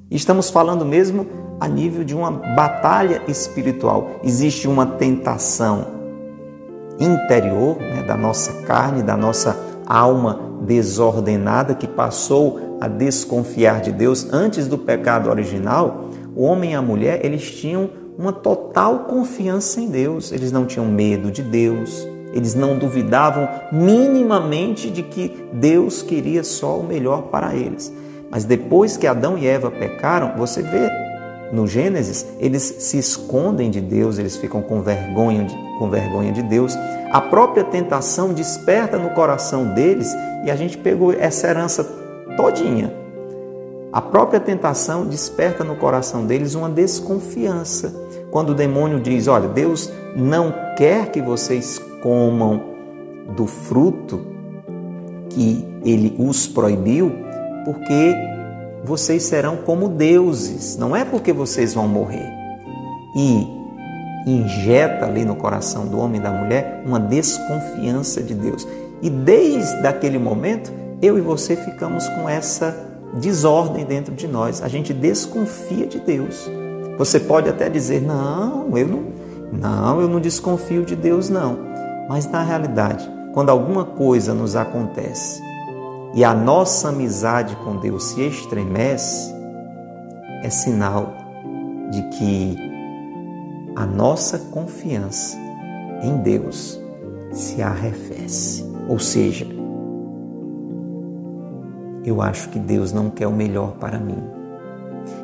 Estamos 0.10 0.49
falando 0.49 0.86
mesmo 0.86 1.28
a 1.60 1.67
nível 1.67 2.04
de 2.04 2.15
uma 2.15 2.32
batalha 2.32 3.23
espiritual. 3.28 4.19
Existe 4.23 4.67
uma 4.67 4.86
tentação 4.86 5.88
interior 6.99 7.78
né, 7.80 8.04
da 8.04 8.15
nossa 8.15 8.62
carne, 8.62 9.02
da 9.02 9.17
nossa 9.17 9.58
alma 9.86 10.39
desordenada 10.62 11.76
que 11.76 11.88
passou 11.88 12.78
a 12.80 12.88
desconfiar 12.88 13.82
de 13.82 13.91
Deus 13.91 14.32
antes 14.32 14.67
do 14.67 14.78
pecado 14.78 15.30
original, 15.30 16.03
o 16.36 16.43
homem 16.43 16.72
e 16.72 16.76
a 16.76 16.82
mulher, 16.82 17.26
eles 17.26 17.50
tinham 17.52 17.89
uma 18.17 18.32
total 18.32 19.00
confiança 19.00 19.80
em 19.80 19.88
Deus. 19.88 20.32
Eles 20.32 20.52
não 20.52 20.65
tinham 20.65 20.86
medo 20.86 21.32
de 21.32 21.41
Deus, 21.41 22.08
eles 22.34 22.56
não 22.56 22.78
duvidavam 22.78 23.48
minimamente 23.72 24.89
de 24.89 25.04
que 25.04 25.32
Deus 25.54 26.02
queria 26.02 26.43
só 26.43 26.80
o 26.80 26.84
melhor 26.84 27.24
para 27.24 27.56
eles. 27.56 27.93
Mas 28.30 28.46
depois 28.46 28.98
que 28.98 29.06
Adão 29.06 29.38
e 29.38 29.46
Eva 29.46 29.69
pecaram, 29.69 30.34
você 30.36 30.63
vê 30.63 30.89
no 31.52 31.67
Gênesis, 31.67 32.26
eles 32.39 32.63
se 32.80 32.98
escondem 32.98 33.69
de 33.69 33.80
Deus, 33.80 34.17
eles 34.17 34.36
ficam 34.36 34.60
com 34.60 34.82
vergonha 34.82 35.43
de, 35.43 35.56
com 35.78 35.88
vergonha 35.88 36.32
de 36.32 36.41
Deus. 36.41 36.76
A 37.12 37.22
própria 37.22 37.63
tentação 37.63 38.34
desperta 38.34 38.98
no 38.98 39.12
coração 39.12 39.72
deles 39.76 40.12
e 40.43 40.50
a 40.50 40.56
gente 40.56 40.76
pegou 40.80 41.13
essa 41.13 41.48
herança 41.48 41.84
todinha. 42.36 43.03
A 43.94 44.02
própria 44.02 44.40
tentação 44.40 45.06
desperta 45.06 45.64
no 45.64 45.76
coração 45.76 46.26
deles 46.26 46.56
uma 46.56 46.68
desconfiança. 46.68 47.94
Quando 48.32 48.50
o 48.50 48.56
demônio 48.56 49.00
diz: 49.00 49.28
Olha, 49.28 49.48
Deus 49.48 49.94
não 50.16 50.52
quer 50.76 51.12
que 51.12 51.22
vocês 51.22 51.80
comam 52.02 52.60
do 53.36 53.46
fruto 53.46 54.20
que 55.30 55.64
ele 55.86 56.16
os 56.18 56.48
proibiu, 56.48 57.12
porque 57.66 58.16
vocês 58.84 59.24
serão 59.24 59.58
como 59.58 59.88
deuses, 59.88 60.76
não 60.76 60.96
é 60.96 61.06
porque 61.06 61.32
vocês 61.32 61.76
vão 61.76 61.88
morrer. 61.88 62.28
E 63.16 63.48
injeta 64.26 65.06
ali 65.06 65.24
no 65.24 65.36
coração 65.36 65.86
do 65.86 66.00
homem 66.00 66.20
e 66.20 66.24
da 66.24 66.32
mulher 66.32 66.82
uma 66.84 67.00
desconfiança 67.00 68.24
de 68.24 68.34
Deus. 68.34 68.68
E 69.04 69.10
desde 69.10 69.86
aquele 69.86 70.18
momento, 70.18 70.72
eu 71.00 71.16
e 71.16 71.22
você 71.22 71.56
ficamos 71.56 72.08
com 72.10 72.28
essa 72.28 72.93
desordem 73.19 73.86
dentro 73.86 74.13
de 74.13 74.28
nós. 74.28 74.62
A 74.62 74.67
gente 74.67 74.93
desconfia 74.93 75.86
de 75.86 75.99
Deus. 75.99 76.49
Você 76.97 77.19
pode 77.19 77.49
até 77.49 77.69
dizer: 77.69 78.02
"Não, 78.02 78.78
eu 78.78 78.88
não, 78.88 79.04
não, 79.52 80.02
eu 80.02 80.08
não 80.08 80.19
desconfio 80.19 80.86
de 80.86 80.95
Deus 80.95 81.30
não". 81.30 81.58
Mas 82.10 82.28
na 82.28 82.43
realidade, 82.43 83.10
quando 83.34 83.49
alguma 83.49 83.86
coisa 83.86 84.34
nos 84.34 84.56
acontece 84.56 85.41
e 86.13 86.23
a 86.23 86.34
nossa 86.34 86.89
amizade 86.89 87.56
com 87.58 87.78
Deus 87.78 88.04
se 88.06 88.21
estremece, 88.21 89.34
é 90.43 90.49
sinal 90.49 91.13
de 91.89 92.02
que 92.10 92.58
a 93.76 93.86
nossa 93.86 94.38
confiança 94.38 95.38
em 96.04 96.17
Deus 96.17 96.80
se 97.32 97.62
arrefece. 97.62 98.63
Ou 98.88 98.99
seja, 98.99 99.47
eu 102.06 102.22
acho 102.22 102.50
que 102.50 102.60
Deus 102.60 102.92
não 102.92 103.10
quer 103.10 103.28
o 103.28 103.32
melhor 103.32 103.74
para 103.80 103.98
mim. 103.98 104.22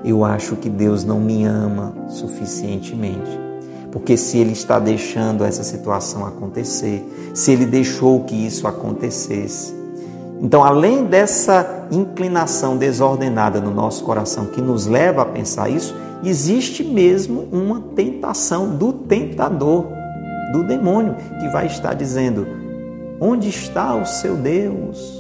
Eu 0.04 0.24
acho 0.24 0.56
que 0.56 0.70
Deus 0.70 1.04
não 1.04 1.20
me 1.20 1.44
ama 1.44 1.94
suficientemente. 2.08 3.39
Porque 3.92 4.15
se 4.15 4.38
Ele 4.38 4.52
está 4.52 4.80
deixando 4.80 5.44
essa 5.44 5.63
situação 5.63 6.26
acontecer, 6.26 7.04
se 7.34 7.52
Ele 7.52 7.65
deixou 7.65 8.24
que 8.24 8.36
isso 8.36 8.68
acontecesse, 8.68 9.80
então, 10.42 10.63
além 10.63 11.04
dessa 11.04 11.88
inclinação 11.92 12.78
desordenada 12.78 13.60
no 13.60 13.72
nosso 13.72 14.04
coração 14.04 14.46
que 14.46 14.62
nos 14.62 14.86
leva 14.86 15.24
a 15.24 15.26
pensar 15.26 15.70
isso, 15.70 15.94
existe 16.24 16.82
mesmo 16.84 17.48
uma 17.52 17.82
tentação 17.94 18.76
do 18.76 18.94
tentador, 18.94 19.88
do 20.54 20.63
demônio, 20.63 21.15
que 21.39 21.50
vai 21.50 21.68
estar 21.68 21.94
dizendo: 21.94 22.48
Onde 23.20 23.50
está 23.50 23.96
o 23.96 24.06
seu 24.06 24.38
Deus? 24.38 25.19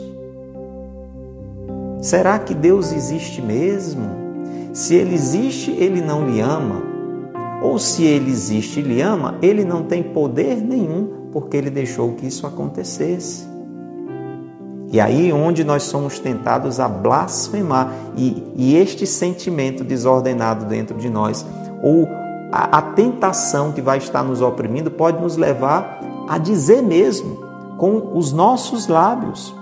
Será 2.01 2.39
que 2.39 2.53
Deus 2.53 2.93
existe 2.93 3.41
mesmo? 3.41 4.09
Se 4.73 4.95
ele 4.95 5.13
existe, 5.13 5.71
ele 5.71 6.01
não 6.01 6.29
lhe 6.29 6.39
ama. 6.39 6.81
Ou 7.61 7.77
se 7.77 8.03
ele 8.03 8.31
existe 8.31 8.79
e 8.79 8.83
lhe 8.83 9.01
ama, 9.01 9.35
ele 9.41 9.65
não 9.65 9.83
tem 9.83 10.01
poder 10.01 10.61
nenhum 10.61 11.29
porque 11.31 11.57
ele 11.57 11.69
deixou 11.69 12.13
que 12.13 12.25
isso 12.25 12.47
acontecesse. 12.47 13.47
E 14.91 14.99
aí 14.99 15.31
onde 15.31 15.63
nós 15.63 15.83
somos 15.83 16.19
tentados 16.19 16.79
a 16.79 16.87
blasfemar 16.87 17.93
e, 18.15 18.43
e 18.55 18.75
este 18.75 19.05
sentimento 19.05 19.83
desordenado 19.83 20.65
dentro 20.65 20.97
de 20.97 21.09
nós, 21.09 21.45
ou 21.83 22.07
a, 22.51 22.77
a 22.77 22.81
tentação 22.81 23.71
que 23.71 23.81
vai 23.81 23.99
estar 23.99 24.23
nos 24.23 24.41
oprimindo, 24.41 24.89
pode 24.89 25.21
nos 25.21 25.37
levar 25.37 25.99
a 26.27 26.37
dizer 26.37 26.81
mesmo 26.81 27.37
com 27.77 28.17
os 28.17 28.33
nossos 28.33 28.87
lábios, 28.87 29.53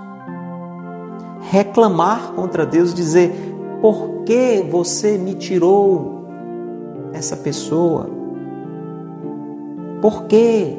reclamar 1.42 2.34
contra 2.34 2.66
Deus, 2.66 2.94
dizer: 2.94 3.34
por 3.82 4.24
que 4.26 4.66
você 4.70 5.18
me 5.18 5.34
tirou 5.34 6.26
essa 7.14 7.36
pessoa? 7.36 8.10
Por 10.02 10.26
quê? 10.26 10.78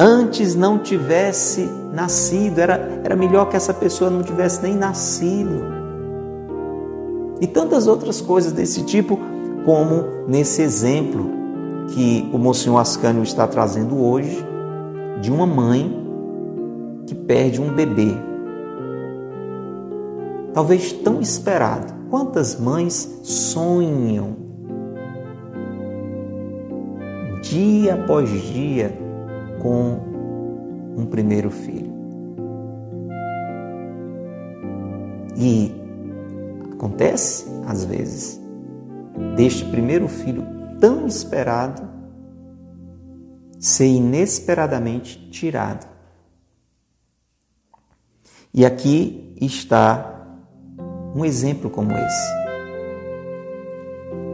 antes 0.00 0.54
não 0.54 0.78
tivesse 0.78 1.68
nascido, 1.92 2.58
era, 2.58 3.02
era 3.04 3.14
melhor 3.14 3.50
que 3.50 3.56
essa 3.56 3.74
pessoa 3.74 4.08
não 4.08 4.22
tivesse 4.22 4.62
nem 4.62 4.74
nascido. 4.74 5.62
E 7.38 7.46
tantas 7.46 7.86
outras 7.86 8.18
coisas 8.18 8.50
desse 8.50 8.82
tipo, 8.84 9.18
como 9.66 10.04
nesse 10.26 10.62
exemplo 10.62 11.30
que 11.88 12.26
o 12.32 12.38
Monsenhor 12.38 12.80
Ascânio 12.80 13.22
está 13.22 13.46
trazendo 13.46 14.02
hoje, 14.02 14.42
de 15.20 15.30
uma 15.30 15.46
mãe 15.46 16.09
que 17.10 17.14
perde 17.16 17.60
um 17.60 17.74
bebê. 17.74 18.14
Talvez 20.54 20.92
tão 20.92 21.20
esperado. 21.20 21.92
Quantas 22.08 22.58
mães 22.58 23.20
sonham 23.24 24.36
dia 27.42 27.94
após 27.94 28.30
dia 28.30 28.96
com 29.60 29.98
um 30.96 31.04
primeiro 31.04 31.50
filho. 31.50 31.92
E 35.36 35.74
acontece, 36.74 37.46
às 37.66 37.84
vezes, 37.84 38.40
deste 39.36 39.64
primeiro 39.64 40.06
filho 40.06 40.44
tão 40.78 41.08
esperado 41.08 41.82
ser 43.58 43.86
inesperadamente 43.86 45.28
tirado. 45.30 45.90
E 48.52 48.64
aqui 48.66 49.34
está 49.40 50.38
um 51.14 51.24
exemplo 51.24 51.70
como 51.70 51.92
esse. 51.92 52.40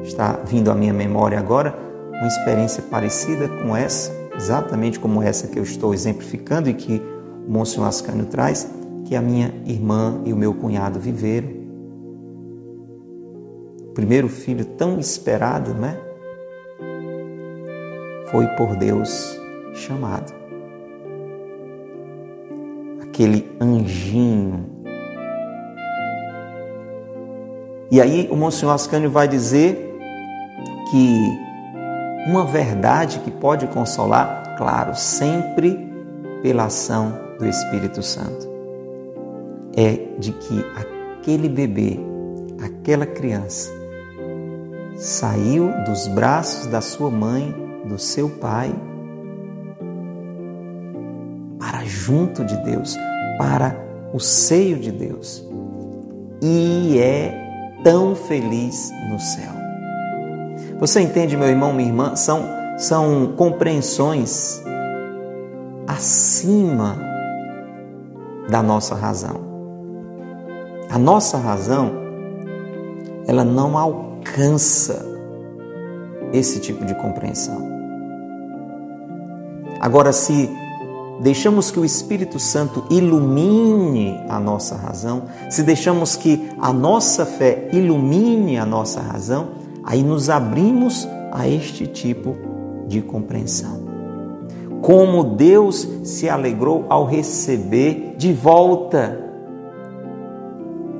Está 0.02 0.33
vindo 0.44 0.70
à 0.70 0.74
minha 0.74 0.92
memória 0.92 1.38
agora 1.38 1.76
uma 2.11 2.26
experiência 2.26 2.83
parecida 2.83 3.48
com 3.48 3.76
essa 3.76 4.26
exatamente 4.37 5.00
como 5.00 5.22
essa 5.22 5.48
que 5.48 5.59
eu 5.59 5.62
estou 5.62 5.94
exemplificando 5.94 6.68
e 6.68 6.74
que 6.74 7.02
o 7.46 7.50
Monsenhor 7.50 7.88
Ascânio 7.88 8.26
traz, 8.26 8.68
que 9.05 9.16
a 9.16 9.22
minha 9.22 9.52
irmã 9.64 10.20
e 10.24 10.33
o 10.33 10.37
meu 10.37 10.52
cunhado 10.55 11.00
viveram. 11.00 11.48
O 13.88 13.92
primeiro 13.94 14.29
filho 14.29 14.64
tão 14.64 14.98
esperado, 14.98 15.72
né? 15.72 15.98
Foi 18.31 18.46
por 18.48 18.76
Deus 18.76 19.38
chamado. 19.72 20.45
Aquele 23.16 23.50
anjinho. 23.59 24.66
E 27.90 27.98
aí 27.98 28.29
o 28.31 28.37
Monsenhor 28.37 28.74
Ascânio 28.74 29.11
vai 29.11 29.26
dizer 29.26 29.98
que 30.90 31.18
uma 32.26 32.44
verdade 32.44 33.20
que 33.20 33.31
pode 33.31 33.68
consolar, 33.68 34.55
claro, 34.59 34.94
sempre 34.94 35.90
pela 36.42 36.66
ação 36.66 37.18
do 37.38 37.48
Espírito 37.48 38.02
Santo. 38.02 38.46
É 39.74 39.98
de 40.18 40.33
que 40.33 40.62
aquele 40.76 41.48
bebê, 41.48 41.98
aquela 42.62 43.07
criança, 43.07 43.72
saiu 44.94 45.72
dos 45.87 46.07
braços 46.07 46.66
da 46.66 46.83
sua 46.83 47.11
mãe, 47.11 47.55
do 47.87 47.98
seu 47.98 48.29
pai, 48.29 48.74
junto 52.07 52.45
de 52.45 52.57
Deus, 52.59 52.97
para 53.37 53.77
o 54.12 54.21
seio 54.21 54.79
de 54.79 54.92
Deus, 54.92 55.45
e 56.40 57.01
é 57.01 57.35
tão 57.83 58.14
feliz 58.14 58.92
no 59.11 59.19
céu. 59.19 59.53
Você 60.79 61.01
entende, 61.01 61.37
meu 61.37 61.49
irmão, 61.49 61.73
minha 61.73 61.88
irmã? 61.88 62.14
São, 62.14 62.45
são 62.79 63.35
compreensões 63.37 64.62
acima 65.87 66.97
da 68.49 68.62
nossa 68.62 68.95
razão. 68.95 69.40
A 70.88 70.99
nossa 70.99 71.38
razão, 71.38 71.90
ela 73.27 73.45
não 73.45 73.77
alcança 73.77 75.05
esse 76.33 76.61
tipo 76.61 76.85
de 76.85 76.95
compreensão. 76.95 77.66
Agora, 79.81 80.12
se 80.12 80.49
deixamos 81.20 81.70
que 81.70 81.81
o 81.81 81.85
Espírito 81.85 82.38
Santo 82.38 82.85
ilumine 82.90 84.20
a 84.29 84.38
nossa 84.38 84.76
razão, 84.76 85.24
se 85.50 85.62
deixamos 85.62 86.16
que 86.16 86.48
a 86.59 86.72
nossa 86.72 87.24
fé 87.24 87.68
ilumine 87.72 88.59
a 88.59 88.66
nossa 88.66 89.00
razão, 89.00 89.48
aí 89.85 90.02
nos 90.02 90.29
abrimos 90.29 91.09
a 91.33 91.48
este 91.48 91.87
tipo 91.87 92.37
de 92.87 93.00
compreensão. 93.00 93.87
Como 94.81 95.24
Deus 95.24 95.88
se 96.05 96.29
alegrou 96.29 96.85
ao 96.88 97.05
receber 97.05 98.14
de 98.16 98.33
volta 98.33 99.26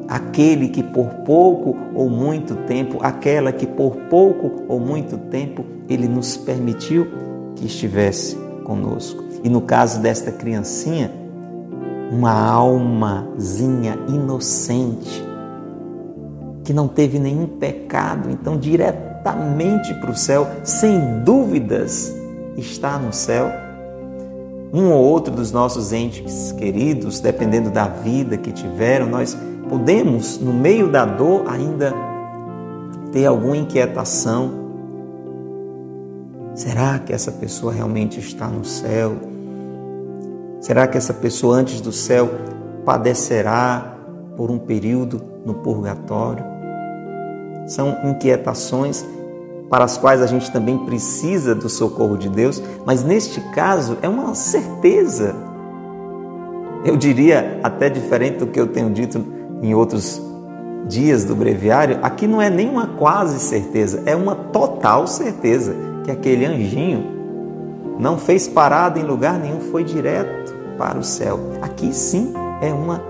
aquele 0.09 0.69
que 0.69 0.83
por 0.83 1.09
pouco 1.25 1.77
ou 1.95 2.09
muito 2.09 2.55
tempo, 2.67 2.99
aquela 3.01 3.53
que 3.53 3.67
por 3.67 3.97
pouco 4.09 4.65
ou 4.69 4.79
muito 4.79 5.19
tempo 5.19 5.65
ele 5.89 6.09
nos 6.09 6.37
permitiu 6.37 7.07
que 7.55 7.67
estivesse 7.67 8.37
conosco. 8.65 9.26
E 9.43 9.49
no 9.49 9.61
caso 9.61 10.01
desta 10.01 10.31
criancinha, 10.31 11.11
uma 12.11 12.33
almazinha 12.33 13.99
inocente, 14.09 15.25
que 16.65 16.73
não 16.73 16.89
teve 16.89 17.19
nenhum 17.19 17.47
pecado, 17.47 18.31
então 18.31 18.57
diretamente 18.59 19.95
para 19.95 20.11
o 20.11 20.17
céu, 20.17 20.49
sem 20.65 21.23
dúvidas, 21.25 22.15
está 22.57 22.99
no 22.99 23.13
céu. 23.13 23.51
Um 24.73 24.91
ou 24.91 25.05
outro 25.05 25.33
dos 25.33 25.53
nossos 25.53 25.93
entes 25.93 26.53
queridos, 26.53 27.21
dependendo 27.21 27.71
da 27.71 27.87
vida 27.87 28.37
que 28.37 28.51
tiveram, 28.51 29.07
nós 29.07 29.37
podemos, 29.69 30.39
no 30.39 30.53
meio 30.53 30.91
da 30.91 31.05
dor, 31.05 31.45
ainda 31.49 31.93
ter 33.13 33.27
alguma 33.27 33.57
inquietação. 33.57 34.66
Será 36.57 36.99
que 36.99 37.13
essa 37.13 37.31
pessoa 37.31 37.71
realmente 37.71 38.19
está 38.19 38.47
no 38.49 38.65
céu? 38.65 39.15
Será 40.59 40.87
que 40.87 40.97
essa 40.97 41.13
pessoa 41.13 41.55
antes 41.55 41.83
do 41.83 41.93
céu 41.93 42.31
padecerá 42.83 43.99
por 44.39 44.51
um 44.51 44.59
período 44.59 45.21
no 45.45 45.53
purgatório? 45.53 46.43
São 47.67 47.99
inquietações 48.05 49.05
para 49.69 49.85
as 49.85 49.99
quais 49.99 50.23
a 50.23 50.27
gente 50.27 50.51
também 50.51 50.79
precisa 50.79 51.55
do 51.55 51.69
socorro 51.69 52.17
de 52.17 52.31
Deus, 52.31 52.63
mas 52.87 53.05
neste 53.05 53.39
caso 53.53 53.99
é 54.01 54.09
uma 54.09 54.35
certeza. 54.35 55.35
Eu 56.87 56.97
diria 56.97 57.61
até 57.63 57.91
diferente 57.91 58.39
do 58.39 58.47
que 58.47 58.59
eu 58.59 58.69
tenho 58.69 58.89
dito 58.89 59.23
em 59.61 59.75
outros 59.75 60.23
dias 60.89 61.23
do 61.23 61.37
breviário, 61.37 61.99
aqui 62.01 62.27
não 62.27 62.41
é 62.41 62.49
nem 62.49 62.71
uma 62.71 62.87
quase 62.87 63.41
certeza, 63.41 64.03
é 64.07 64.17
uma 64.17 64.35
total 64.35 65.07
certeza 65.07 65.96
que 66.07 66.11
aquele 66.13 66.47
anjinho 66.47 67.05
não 67.99 68.17
fez 68.17 68.47
parada 68.47 68.97
em 68.97 69.03
lugar 69.03 69.41
nenhum, 69.41 69.59
foi 69.59 69.83
direto 69.83 70.55
para 70.79 70.97
o 70.97 71.03
céu. 71.03 71.41
Aqui 71.61 71.93
sim 71.93 72.33
é 72.63 72.73
uma 72.73 73.03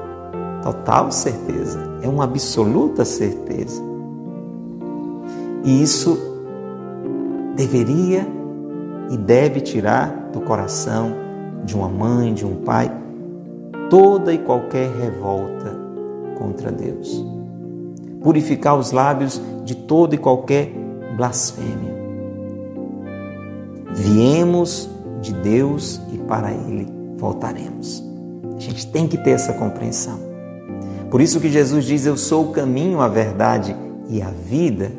total 0.62 1.12
certeza, 1.12 1.78
é 2.02 2.08
uma 2.08 2.24
absoluta 2.24 3.04
certeza. 3.04 3.82
E 5.62 5.82
isso 5.82 6.18
deveria 7.54 8.26
e 9.10 9.16
deve 9.18 9.60
tirar 9.60 10.30
do 10.32 10.40
coração 10.40 11.12
de 11.64 11.76
uma 11.76 11.88
mãe, 11.88 12.32
de 12.32 12.46
um 12.46 12.56
pai, 12.62 12.90
toda 13.90 14.32
e 14.32 14.38
qualquer 14.38 14.88
revolta 14.90 15.76
contra 16.38 16.72
Deus. 16.72 17.22
Purificar 18.22 18.74
os 18.74 18.90
lábios 18.90 19.40
de 19.66 19.74
toda 19.74 20.14
e 20.14 20.18
qualquer 20.18 20.72
blasfêmia. 21.14 21.95
Viemos 23.96 24.90
de 25.22 25.32
Deus 25.32 26.00
e 26.12 26.18
para 26.18 26.52
Ele 26.52 26.86
voltaremos. 27.16 28.04
A 28.54 28.60
gente 28.60 28.86
tem 28.88 29.08
que 29.08 29.16
ter 29.16 29.30
essa 29.30 29.54
compreensão. 29.54 30.20
Por 31.10 31.20
isso 31.20 31.40
que 31.40 31.48
Jesus 31.48 31.84
diz: 31.86 32.04
Eu 32.04 32.16
sou 32.16 32.50
o 32.50 32.52
caminho, 32.52 33.00
a 33.00 33.08
verdade 33.08 33.74
e 34.08 34.20
a 34.20 34.30
vida, 34.30 34.92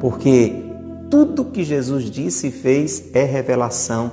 porque 0.00 0.64
tudo 1.10 1.46
que 1.46 1.64
Jesus 1.64 2.04
disse 2.04 2.48
e 2.48 2.52
fez 2.52 3.10
é 3.12 3.24
revelação 3.24 4.12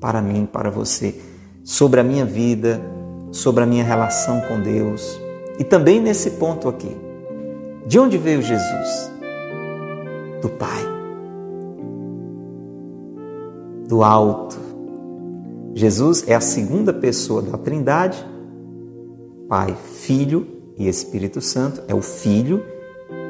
para 0.00 0.22
mim, 0.22 0.48
para 0.50 0.70
você, 0.70 1.20
sobre 1.62 2.00
a 2.00 2.04
minha 2.04 2.24
vida, 2.24 2.80
sobre 3.30 3.62
a 3.62 3.66
minha 3.66 3.84
relação 3.84 4.40
com 4.42 4.60
Deus, 4.60 5.20
e 5.58 5.64
também 5.64 6.00
nesse 6.00 6.30
ponto 6.32 6.68
aqui. 6.68 6.96
De 7.86 7.98
onde 7.98 8.18
veio 8.18 8.42
Jesus? 8.42 9.10
Do 10.42 10.48
Pai. 10.48 10.95
Do 13.86 14.02
alto. 14.02 14.56
Jesus 15.74 16.24
é 16.26 16.34
a 16.34 16.40
segunda 16.40 16.92
pessoa 16.92 17.42
da 17.42 17.58
Trindade, 17.58 18.24
Pai, 19.48 19.76
Filho 19.76 20.46
e 20.76 20.88
Espírito 20.88 21.40
Santo. 21.40 21.82
É 21.86 21.94
o 21.94 22.02
Filho 22.02 22.64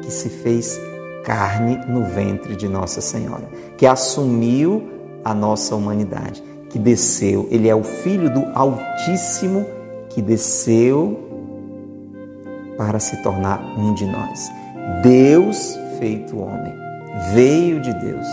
que 0.01 0.11
se 0.11 0.29
fez 0.29 0.79
carne 1.23 1.77
no 1.87 2.05
ventre 2.05 2.55
de 2.55 2.67
Nossa 2.67 3.01
Senhora, 3.01 3.49
que 3.77 3.85
assumiu 3.85 4.87
a 5.23 5.33
nossa 5.33 5.75
humanidade, 5.75 6.41
que 6.69 6.79
desceu. 6.79 7.47
Ele 7.51 7.67
é 7.67 7.75
o 7.75 7.83
Filho 7.83 8.33
do 8.33 8.45
Altíssimo 8.55 9.65
que 10.09 10.21
desceu 10.21 11.19
para 12.77 12.99
se 12.99 13.21
tornar 13.21 13.61
um 13.77 13.93
de 13.93 14.05
nós. 14.05 14.49
Deus 15.03 15.77
feito 15.99 16.39
homem, 16.39 16.73
veio 17.33 17.81
de 17.81 17.93
Deus. 17.99 18.25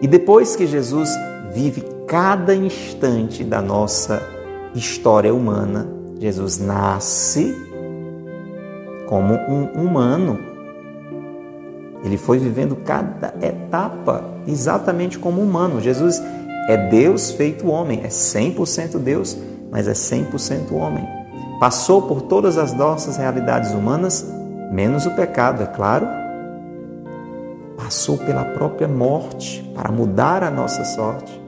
E 0.00 0.08
depois 0.08 0.56
que 0.56 0.66
Jesus 0.66 1.10
vive 1.52 1.84
cada 2.06 2.54
instante 2.54 3.44
da 3.44 3.60
nossa 3.60 4.22
história 4.74 5.34
humana, 5.34 5.86
Jesus 6.18 6.58
nasce 6.58 7.54
como 9.06 9.34
um 9.34 9.64
humano. 9.74 10.38
Ele 12.02 12.16
foi 12.16 12.38
vivendo 12.38 12.76
cada 12.76 13.34
etapa 13.42 14.24
exatamente 14.46 15.18
como 15.18 15.42
humano. 15.42 15.80
Jesus 15.80 16.22
é 16.68 16.76
Deus 16.88 17.32
feito 17.32 17.68
homem, 17.68 18.00
é 18.02 18.08
100% 18.08 18.98
Deus, 18.98 19.36
mas 19.70 19.86
é 19.88 19.92
100% 19.92 20.72
homem. 20.72 21.06
Passou 21.58 22.02
por 22.02 22.22
todas 22.22 22.56
as 22.56 22.72
nossas 22.72 23.16
realidades 23.16 23.72
humanas, 23.72 24.26
menos 24.72 25.04
o 25.04 25.10
pecado, 25.10 25.62
é 25.62 25.66
claro. 25.66 26.19
Passou 27.82 28.18
pela 28.18 28.44
própria 28.44 28.86
morte 28.86 29.62
para 29.74 29.90
mudar 29.90 30.44
a 30.44 30.50
nossa 30.50 30.84
sorte. 30.84 31.40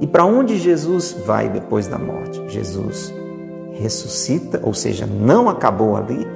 E 0.00 0.06
para 0.06 0.24
onde 0.24 0.58
Jesus 0.58 1.16
vai 1.26 1.48
depois 1.48 1.88
da 1.88 1.98
morte? 1.98 2.40
Jesus 2.48 3.12
ressuscita, 3.72 4.60
ou 4.62 4.74
seja, 4.74 5.06
não 5.06 5.48
acabou 5.48 5.96
ali. 5.96 6.26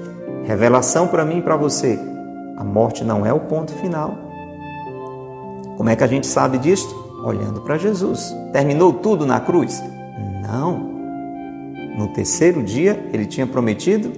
Revelação 0.44 1.06
para 1.06 1.24
mim 1.24 1.38
e 1.38 1.42
para 1.42 1.56
você: 1.56 1.98
a 2.56 2.64
morte 2.64 3.04
não 3.04 3.24
é 3.24 3.32
o 3.32 3.40
ponto 3.40 3.72
final. 3.74 4.16
Como 5.76 5.88
é 5.90 5.94
que 5.94 6.02
a 6.02 6.08
gente 6.08 6.26
sabe 6.26 6.58
disso? 6.58 6.88
Olhando 7.24 7.60
para 7.60 7.76
Jesus. 7.76 8.34
Terminou 8.52 8.94
tudo 8.94 9.26
na 9.26 9.40
cruz? 9.40 9.82
Não. 10.42 10.90
No 11.98 12.08
terceiro 12.08 12.62
dia, 12.62 13.08
ele 13.12 13.26
tinha 13.26 13.46
prometido 13.46 14.10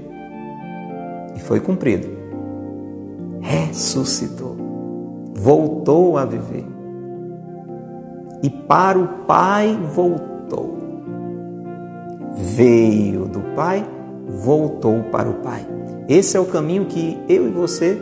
e 1.34 1.40
foi 1.40 1.58
cumprido. 1.60 2.23
Ressuscitou, 3.44 4.56
voltou 5.34 6.16
a 6.16 6.24
viver. 6.24 6.64
E 8.42 8.48
para 8.48 8.98
o 8.98 9.06
Pai 9.26 9.78
voltou. 9.94 10.78
Veio 12.34 13.26
do 13.26 13.40
Pai, 13.54 13.86
voltou 14.26 15.02
para 15.12 15.28
o 15.28 15.34
Pai. 15.34 15.66
Esse 16.08 16.38
é 16.38 16.40
o 16.40 16.46
caminho 16.46 16.86
que 16.86 17.18
eu 17.28 17.46
e 17.46 17.50
você 17.50 18.00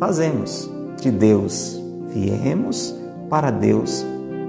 fazemos. 0.00 0.68
De 1.00 1.12
Deus 1.12 1.80
viemos, 2.08 2.98
para 3.30 3.52
Deus 3.52 4.04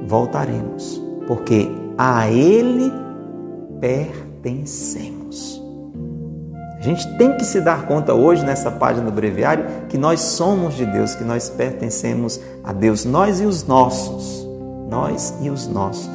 voltaremos. 0.07 0.99
Porque 1.27 1.67
a 1.95 2.31
Ele 2.31 2.91
pertencemos. 3.79 5.18
A 6.79 6.81
gente 6.81 7.05
tem 7.17 7.35
que 7.35 7.43
se 7.43 7.59
dar 7.59 7.85
conta 7.85 8.13
hoje, 8.13 8.45
nessa 8.45 8.71
página 8.71 9.05
do 9.05 9.11
breviário, 9.11 9.65
que 9.89 9.97
nós 9.97 10.21
somos 10.21 10.75
de 10.75 10.85
Deus, 10.85 11.13
que 11.13 11.25
nós 11.25 11.49
pertencemos 11.49 12.39
a 12.63 12.71
Deus, 12.71 13.03
nós 13.03 13.41
e 13.41 13.45
os 13.45 13.65
nossos. 13.67 14.47
Nós 14.89 15.33
e 15.41 15.49
os 15.49 15.67
nossos. 15.67 16.09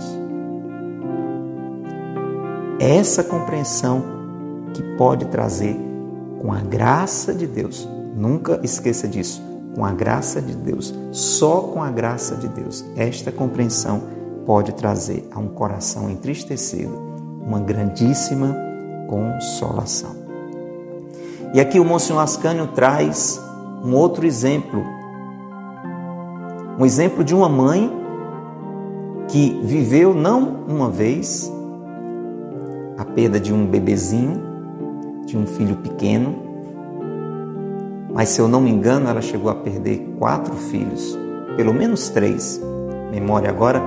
É 2.80 2.96
essa 2.96 3.22
compreensão 3.22 4.02
que 4.72 4.82
pode 4.96 5.26
trazer, 5.26 5.78
com 6.40 6.50
a 6.50 6.60
graça 6.60 7.34
de 7.34 7.46
Deus, 7.46 7.86
nunca 8.16 8.58
esqueça 8.62 9.06
disso, 9.06 9.42
com 9.74 9.84
a 9.84 9.92
graça 9.92 10.40
de 10.40 10.54
Deus, 10.54 10.94
só 11.12 11.60
com 11.60 11.82
a 11.82 11.90
graça 11.90 12.36
de 12.36 12.48
Deus, 12.48 12.84
esta 12.96 13.30
compreensão 13.30 14.02
pode 14.46 14.72
trazer 14.72 15.28
a 15.30 15.38
um 15.38 15.48
coração 15.48 16.10
entristecido 16.10 17.02
uma 17.46 17.60
grandíssima 17.60 18.56
consolação. 19.08 20.23
E 21.54 21.60
aqui 21.60 21.78
o 21.78 21.84
Monsenhor 21.84 22.20
Ascânio 22.20 22.66
traz 22.74 23.40
um 23.84 23.94
outro 23.94 24.26
exemplo, 24.26 24.84
um 26.76 26.84
exemplo 26.84 27.22
de 27.22 27.32
uma 27.32 27.48
mãe 27.48 27.88
que 29.28 29.60
viveu 29.62 30.12
não 30.12 30.64
uma 30.66 30.90
vez 30.90 31.52
a 32.98 33.04
perda 33.04 33.38
de 33.38 33.54
um 33.54 33.66
bebezinho, 33.66 34.42
de 35.26 35.38
um 35.38 35.46
filho 35.46 35.76
pequeno, 35.76 36.34
mas 38.12 38.30
se 38.30 38.40
eu 38.40 38.48
não 38.48 38.60
me 38.60 38.70
engano, 38.70 39.08
ela 39.08 39.22
chegou 39.22 39.48
a 39.48 39.54
perder 39.54 40.16
quatro 40.18 40.56
filhos, 40.56 41.16
pelo 41.56 41.72
menos 41.72 42.08
três. 42.08 42.60
Memória 43.12 43.48
agora, 43.48 43.80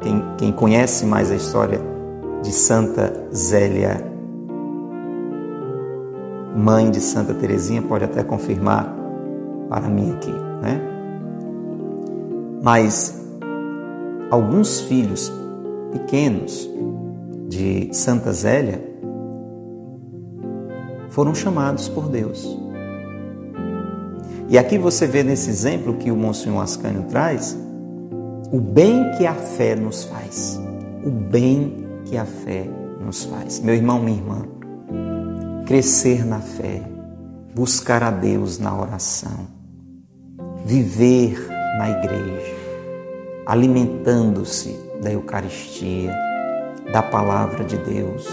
quem, 0.00 0.24
quem 0.38 0.50
conhece 0.50 1.06
mais 1.06 1.30
a 1.30 1.36
história 1.36 1.80
de 2.42 2.50
Santa 2.50 3.28
Zélia, 3.32 4.13
mãe 6.54 6.90
de 6.90 7.00
Santa 7.00 7.34
Teresinha, 7.34 7.82
pode 7.82 8.04
até 8.04 8.22
confirmar 8.22 8.94
para 9.68 9.88
mim 9.88 10.12
aqui, 10.12 10.32
né? 10.62 10.80
Mas 12.62 13.20
alguns 14.30 14.80
filhos 14.82 15.32
pequenos 15.92 16.68
de 17.48 17.88
Santa 17.92 18.32
Zélia 18.32 18.82
foram 21.08 21.34
chamados 21.34 21.88
por 21.88 22.08
Deus. 22.08 22.58
E 24.48 24.58
aqui 24.58 24.78
você 24.78 25.06
vê 25.06 25.22
nesse 25.22 25.48
exemplo 25.50 25.94
que 25.94 26.10
o 26.10 26.16
Monsenhor 26.16 26.62
Ascânio 26.62 27.04
traz, 27.04 27.56
o 28.52 28.60
bem 28.60 29.10
que 29.16 29.26
a 29.26 29.34
fé 29.34 29.74
nos 29.74 30.04
faz. 30.04 30.60
O 31.04 31.10
bem 31.10 31.86
que 32.04 32.16
a 32.16 32.24
fé 32.24 32.68
nos 33.04 33.24
faz. 33.24 33.60
Meu 33.60 33.74
irmão, 33.74 34.00
minha 34.00 34.16
irmã, 34.16 34.42
crescer 35.66 36.24
na 36.26 36.40
fé, 36.40 36.82
buscar 37.54 38.02
a 38.02 38.10
Deus 38.10 38.58
na 38.58 38.78
oração, 38.78 39.46
viver 40.64 41.48
na 41.78 41.90
igreja, 41.90 42.54
alimentando-se 43.46 44.78
da 45.02 45.10
Eucaristia, 45.12 46.14
da 46.92 47.02
palavra 47.02 47.64
de 47.64 47.76
Deus, 47.78 48.28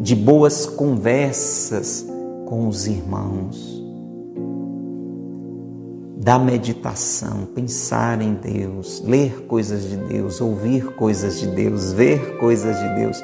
de 0.00 0.14
boas 0.14 0.66
conversas 0.66 2.06
com 2.46 2.68
os 2.68 2.86
irmãos, 2.86 3.82
da 6.18 6.38
meditação, 6.38 7.46
pensar 7.54 8.22
em 8.22 8.34
Deus, 8.34 9.02
ler 9.04 9.46
coisas 9.46 9.84
de 9.84 9.96
Deus, 9.96 10.40
ouvir 10.40 10.94
coisas 10.94 11.38
de 11.38 11.46
Deus, 11.48 11.92
ver 11.92 12.38
coisas 12.38 12.78
de 12.78 12.94
Deus. 12.94 13.22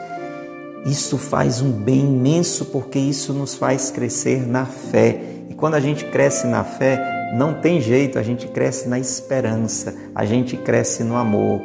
Isso 0.85 1.18
faz 1.18 1.61
um 1.61 1.70
bem 1.70 2.01
imenso 2.01 2.66
porque 2.66 2.99
isso 2.99 3.33
nos 3.33 3.55
faz 3.55 3.91
crescer 3.91 4.47
na 4.47 4.64
fé. 4.64 5.20
E 5.49 5.55
quando 5.55 5.74
a 5.74 5.81
gente 5.81 6.05
cresce 6.07 6.47
na 6.47 6.64
fé, 6.64 7.33
não 7.37 7.55
tem 7.55 7.81
jeito, 7.81 8.18
a 8.18 8.22
gente 8.22 8.49
cresce 8.49 8.89
na 8.89 8.99
esperança, 8.99 9.95
a 10.14 10.24
gente 10.24 10.57
cresce 10.57 11.05
no 11.05 11.16
amor. 11.16 11.61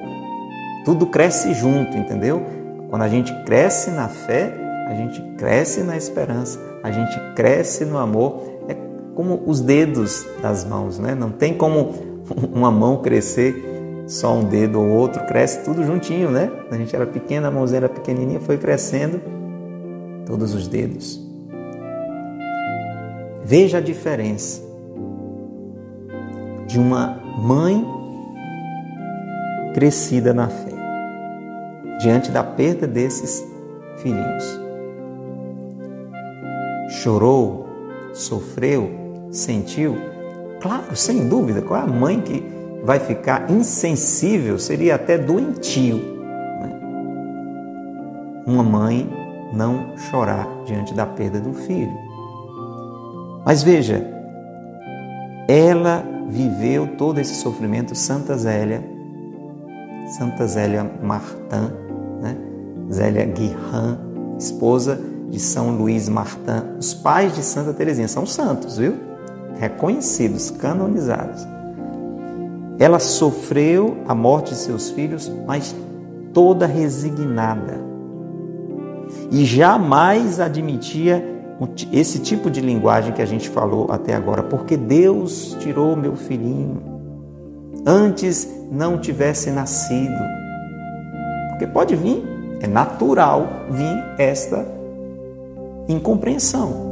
Tudo 0.84 1.08
cresce 1.08 1.54
junto, 1.54 1.98
entendeu? 1.98 2.46
Quando 2.90 3.02
a 3.02 3.10
gente 3.10 3.34
cresce 3.44 3.90
na 3.90 4.08
fé, 4.08 4.54
a 4.88 4.94
gente 4.94 5.22
cresce 5.38 5.82
na 5.82 5.98
esperança, 5.98 6.60
a 6.84 6.92
gente 6.92 7.20
cresce 7.34 7.86
no 7.86 7.98
amor 7.98 8.56
como 9.16 9.42
os 9.48 9.62
dedos 9.62 10.28
das 10.42 10.66
mãos, 10.66 11.00
né? 11.00 11.16
Não 11.16 11.32
tem 11.32 11.54
como 11.54 11.94
uma 12.54 12.70
mão 12.70 13.02
crescer 13.02 13.75
só 14.08 14.34
um 14.34 14.44
dedo 14.44 14.80
ou 14.80 14.88
outro, 14.88 15.26
cresce 15.26 15.64
tudo 15.64 15.84
juntinho, 15.84 16.30
né? 16.30 16.52
A 16.72 16.76
gente 16.76 16.96
era 16.96 17.06
pequena, 17.06 17.48
a 17.48 17.52
mãozinha 17.52 17.80
era 17.80 17.90
pequenininha, 17.90 18.40
foi 18.40 18.58
crescendo 18.58 19.20
todos 20.26 20.54
os 20.54 20.68
dedos. 20.68 21.20
Veja 23.44 23.78
a 23.78 23.82
diferença 23.82 24.62
de 26.68 26.80
uma 26.80 27.20
mãe 27.38 27.86
crescida 29.74 30.34
na 30.34 30.48
fé 30.48 30.74
diante 32.00 32.32
da 32.32 32.44
perda 32.44 32.88
desses 32.88 33.44
filhinhos. 33.98 34.60
Chorou, 36.90 37.68
sofreu, 38.14 38.90
sentiu? 39.32 39.96
Claro, 40.62 40.96
sem 40.96 41.28
dúvida. 41.28 41.62
Qual 41.62 41.80
é 41.80 41.84
a 41.84 41.88
mãe 41.88 42.20
que 42.22 42.55
vai 42.86 43.00
ficar 43.00 43.50
insensível? 43.50 44.60
Seria 44.60 44.96
até 44.96 45.18
doentio. 45.18 45.98
Né? 45.98 46.80
Uma 48.46 48.64
mãe 48.64 49.10
não 49.54 49.98
chorar 49.98 50.48
diante 50.66 50.94
da 50.94 51.06
perda 51.06 51.40
do 51.40 51.54
filho. 51.54 51.94
Mas 53.46 53.64
veja, 53.64 54.06
ela 55.48 56.04
viveu 56.30 56.88
todo 56.98 57.20
esse 57.20 57.36
sofrimento, 57.36 57.96
Santa 57.96 58.38
Zélia, 58.38 58.84
Santa 60.18 60.48
Zélia 60.48 60.90
Martin, 61.02 61.72
né? 62.22 62.38
Zélia 62.92 63.26
Guirran, 63.26 63.98
esposa 64.38 65.00
de 65.30 65.40
São 65.40 65.72
Luís 65.72 66.08
Martin, 66.08 66.78
os 66.78 66.94
pais 66.94 67.36
de 67.36 67.42
Santa 67.42 67.74
Teresinha, 67.74 68.08
são 68.08 68.26
santos, 68.26 68.78
viu? 68.78 69.16
reconhecidos, 69.60 70.52
canonizados. 70.52 71.46
Ela 72.78 73.00
sofreu 73.00 73.98
a 74.08 74.14
morte 74.14 74.50
de 74.52 74.60
seus 74.60 74.90
filhos, 74.90 75.32
mas 75.46 75.76
toda 76.34 76.66
resignada. 76.66 77.80
E 79.32 79.46
jamais 79.46 80.40
admitia 80.40 81.24
esse 81.92 82.20
tipo 82.20 82.50
de 82.50 82.60
linguagem 82.60 83.14
que 83.14 83.22
a 83.22 83.26
gente 83.26 83.50
falou 83.50 83.88
até 83.90 84.14
agora, 84.14 84.44
porque 84.44 84.76
Deus 84.76 85.56
tirou 85.60 85.96
meu 85.96 86.16
filhinho 86.16 86.96
antes 87.86 88.50
não 88.72 88.98
tivesse 88.98 89.52
nascido. 89.52 90.18
Porque 91.50 91.68
pode 91.68 91.96
vir, 91.96 92.24
é 92.62 92.68
natural 92.68 93.48
vir 93.70 94.04
esta 94.18 94.66
incompreensão. 95.88 96.84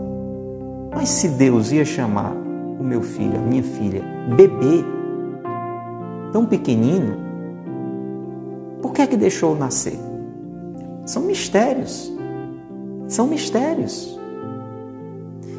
Mas 0.93 1.09
se 1.09 1.27
Deus 1.29 1.71
ia 1.71 1.83
chamar 1.83 2.31
o 2.31 2.83
meu 2.83 3.01
filho, 3.01 3.37
a 3.37 3.41
minha 3.41 3.63
filha, 3.63 4.03
bebê, 4.35 4.85
tão 6.33 6.45
pequenino, 6.45 7.15
por 8.81 8.91
que 8.91 9.03
é 9.03 9.07
que 9.07 9.15
deixou 9.15 9.55
nascer? 9.55 9.97
São 11.05 11.21
mistérios. 11.21 12.11
São 13.07 13.27
mistérios. 13.27 14.19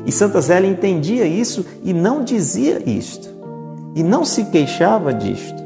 E 0.05 0.12
Santa 0.12 0.41
Zélia 0.41 0.68
entendia 0.68 1.25
isso 1.25 1.64
e 1.83 1.95
não 1.95 2.22
dizia 2.22 2.83
isto. 2.87 3.33
E 3.95 4.03
não 4.03 4.25
se 4.25 4.45
queixava 4.47 5.14
disto. 5.14 5.62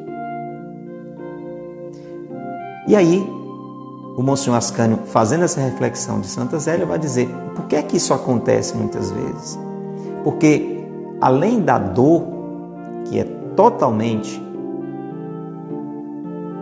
E 2.86 2.94
aí, 2.94 3.18
o 4.16 4.22
Monsenhor 4.22 4.56
Ascânio, 4.56 5.00
fazendo 5.06 5.44
essa 5.44 5.60
reflexão 5.60 6.20
de 6.20 6.26
Santa 6.26 6.58
Zélia, 6.58 6.86
vai 6.86 6.98
dizer: 6.98 7.28
por 7.56 7.66
que 7.66 7.76
é 7.76 7.82
que 7.82 7.96
isso 7.96 8.12
acontece 8.12 8.76
muitas 8.76 9.10
vezes? 9.10 9.58
Porque 10.22 10.84
além 11.20 11.60
da 11.60 11.78
dor, 11.78 12.24
que 13.06 13.18
é 13.18 13.24
totalmente 13.56 14.40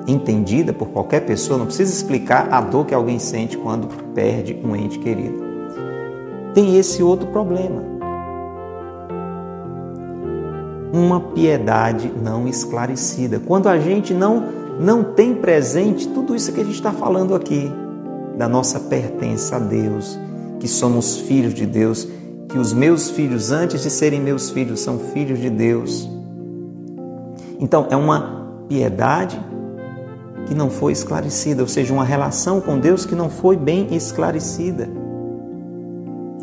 entendida 0.07 0.73
por 0.73 0.89
qualquer 0.89 1.21
pessoa, 1.21 1.59
não 1.59 1.67
precisa 1.67 1.93
explicar 1.93 2.49
a 2.53 2.61
dor 2.61 2.87
que 2.87 2.95
alguém 2.95 3.19
sente 3.19 3.57
quando 3.57 3.89
perde 4.15 4.57
um 4.65 4.77
ente 4.77 4.99
querido. 4.99 5.45
Tem 6.55 6.77
esse 6.77 7.03
outro 7.03 7.27
problema. 7.29 7.83
Uma 10.93 11.21
piedade 11.21 12.11
não 12.23 12.47
esclarecida. 12.47 13.41
Quando 13.41 13.69
a 13.69 13.79
gente 13.79 14.15
não, 14.15 14.45
não 14.81 15.03
tem 15.03 15.35
presente 15.35 16.09
tudo 16.09 16.35
isso 16.35 16.53
que 16.53 16.61
a 16.61 16.65
gente 16.65 16.77
está 16.77 16.93
falando 16.93 17.35
aqui, 17.35 17.71
da 18.39 18.49
nossa 18.49 18.79
pertença 18.79 19.57
a 19.57 19.59
Deus, 19.59 20.19
que 20.61 20.69
somos 20.69 21.19
filhos 21.19 21.53
de 21.53 21.67
Deus, 21.67 22.09
que 22.49 22.59
os 22.59 22.73
meus 22.73 23.11
filhos, 23.11 23.51
antes 23.51 23.83
de 23.83 23.91
serem 23.91 24.21
meus 24.21 24.51
filhos, 24.51 24.81
são 24.81 24.99
filhos 24.99 25.41
de 25.41 25.51
Deus. 25.51 26.09
Então, 27.59 27.87
é 27.91 27.97
uma 27.97 28.65
piedade 28.69 29.39
que 30.47 30.55
não 30.55 30.71
foi 30.71 30.93
esclarecida, 30.93 31.63
ou 31.63 31.69
seja, 31.69 31.93
uma 31.93 32.05
relação 32.05 32.61
com 32.61 32.79
Deus 32.79 33.05
que 33.05 33.15
não 33.15 33.29
foi 33.29 33.57
bem 33.57 33.95
esclarecida. 33.95 34.89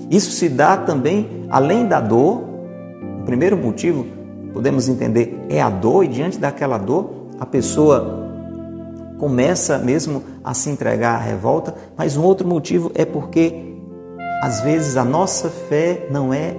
Isso 0.10 0.32
se 0.32 0.50
dá 0.50 0.78
também, 0.78 1.46
além 1.50 1.88
da 1.88 2.00
dor, 2.00 2.44
o 3.22 3.26
primeiro 3.26 3.58
motivo, 3.58 4.06
podemos 4.54 4.88
entender, 4.88 5.46
é 5.50 5.62
a 5.62 5.70
dor, 5.70 6.04
e 6.04 6.08
diante 6.08 6.38
daquela 6.38 6.78
dor, 6.78 7.30
a 7.40 7.46
pessoa 7.46 8.22
começa 9.18 9.78
mesmo 9.78 10.22
a 10.44 10.54
se 10.54 10.70
entregar 10.70 11.16
à 11.16 11.18
revolta, 11.18 11.74
mas 11.98 12.18
um 12.18 12.24
outro 12.24 12.48
motivo 12.48 12.92
é 12.94 13.06
porque 13.06 13.74
às 14.44 14.60
vezes 14.60 14.98
a 14.98 15.06
nossa 15.06 15.50
fé 15.50 16.08
não 16.12 16.34
é 16.34 16.54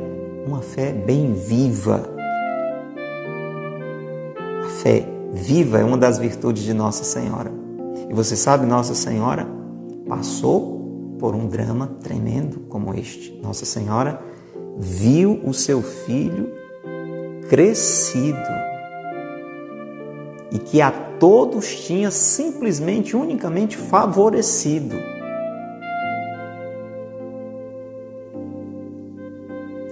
uma 0.46 0.62
fé 0.62 0.90
bem 0.90 1.34
viva. 1.34 2.08
A 4.64 4.68
fé 4.82 5.13
viva 5.34 5.80
é 5.80 5.84
uma 5.84 5.98
das 5.98 6.18
virtudes 6.18 6.62
de 6.62 6.72
Nossa 6.72 7.02
Senhora. 7.02 7.52
E 8.08 8.14
você 8.14 8.36
sabe, 8.36 8.64
Nossa 8.64 8.94
Senhora 8.94 9.46
passou 10.08 11.16
por 11.18 11.34
um 11.34 11.48
drama 11.48 11.98
tremendo 12.02 12.60
como 12.68 12.94
este. 12.94 13.38
Nossa 13.42 13.64
Senhora 13.64 14.20
viu 14.78 15.40
o 15.44 15.52
seu 15.52 15.82
filho 15.82 16.52
crescido 17.48 18.36
e 20.52 20.58
que 20.58 20.80
a 20.80 20.90
todos 20.90 21.84
tinha 21.84 22.10
simplesmente, 22.10 23.16
unicamente 23.16 23.76
favorecido. 23.76 24.94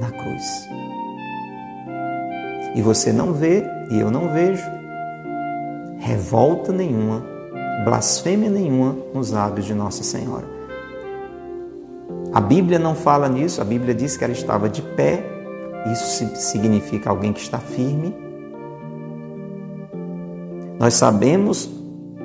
Na 0.00 0.10
cruz. 0.10 0.44
E 2.74 2.82
você 2.82 3.12
não 3.12 3.32
vê, 3.32 3.64
e 3.90 3.98
eu 3.98 4.10
não 4.10 4.28
vejo, 4.28 4.81
revolta 6.02 6.72
nenhuma, 6.72 7.24
blasfêmia 7.84 8.50
nenhuma 8.50 8.96
nos 9.14 9.30
lábios 9.30 9.64
de 9.64 9.72
Nossa 9.72 10.02
Senhora. 10.02 10.44
A 12.34 12.40
Bíblia 12.40 12.76
não 12.76 12.96
fala 12.96 13.28
nisso, 13.28 13.60
a 13.60 13.64
Bíblia 13.64 13.94
diz 13.94 14.16
que 14.16 14.24
ela 14.24 14.32
estava 14.32 14.68
de 14.68 14.82
pé, 14.82 15.24
isso 15.92 16.26
significa 16.34 17.08
alguém 17.08 17.32
que 17.32 17.40
está 17.40 17.58
firme. 17.58 18.12
Nós 20.80 20.94
sabemos, 20.94 21.70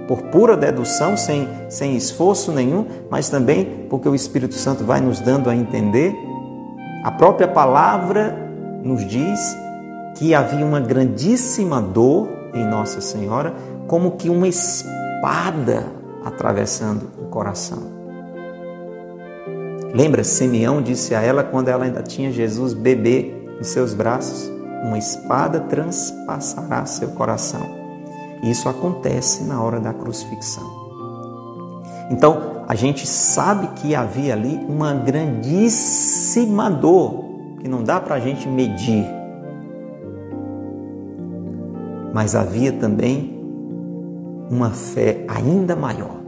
por 0.07 0.23
pura 0.23 0.57
dedução, 0.57 1.15
sem, 1.15 1.47
sem 1.69 1.95
esforço 1.95 2.51
nenhum, 2.51 2.87
mas 3.11 3.29
também 3.29 3.85
porque 3.89 4.09
o 4.09 4.15
Espírito 4.15 4.55
Santo 4.55 4.83
vai 4.83 4.99
nos 4.99 5.19
dando 5.19 5.51
a 5.51 5.55
entender, 5.55 6.15
a 7.03 7.11
própria 7.11 7.47
palavra 7.47 8.35
nos 8.83 9.05
diz 9.05 9.55
que 10.15 10.33
havia 10.33 10.65
uma 10.65 10.79
grandíssima 10.79 11.79
dor 11.79 12.36
em 12.57 12.67
Nossa 12.67 13.01
Senhora, 13.01 13.53
como 13.87 14.11
que 14.11 14.29
uma 14.29 14.47
espada 14.47 15.85
atravessando 16.23 17.09
o 17.17 17.25
coração. 17.25 17.97
Lembra, 19.93 20.23
Simeão 20.23 20.81
disse 20.81 21.15
a 21.15 21.21
ela 21.21 21.43
quando 21.43 21.69
ela 21.69 21.85
ainda 21.85 22.03
tinha 22.03 22.31
Jesus 22.31 22.73
bebê 22.73 23.33
em 23.59 23.63
seus 23.63 23.93
braços: 23.93 24.51
Uma 24.83 24.97
espada 24.97 25.61
transpassará 25.61 26.85
seu 26.85 27.09
coração. 27.09 27.61
Isso 28.43 28.69
acontece 28.69 29.43
na 29.43 29.61
hora 29.61 29.79
da 29.79 29.93
crucifixão. 29.93 30.87
Então, 32.11 32.63
a 32.67 32.75
gente 32.75 33.07
sabe 33.07 33.67
que 33.79 33.95
havia 33.95 34.33
ali 34.33 34.59
uma 34.67 34.93
grandíssima 34.93 36.69
dor 36.69 37.25
que 37.59 37.67
não 37.67 37.83
dá 37.83 37.99
para 37.99 38.15
a 38.15 38.19
gente 38.19 38.47
medir. 38.47 39.05
Mas 42.17 42.33
havia 42.33 42.71
também 42.71 43.39
uma 44.49 44.71
fé 44.71 45.23
ainda 45.27 45.75
maior, 45.75 46.19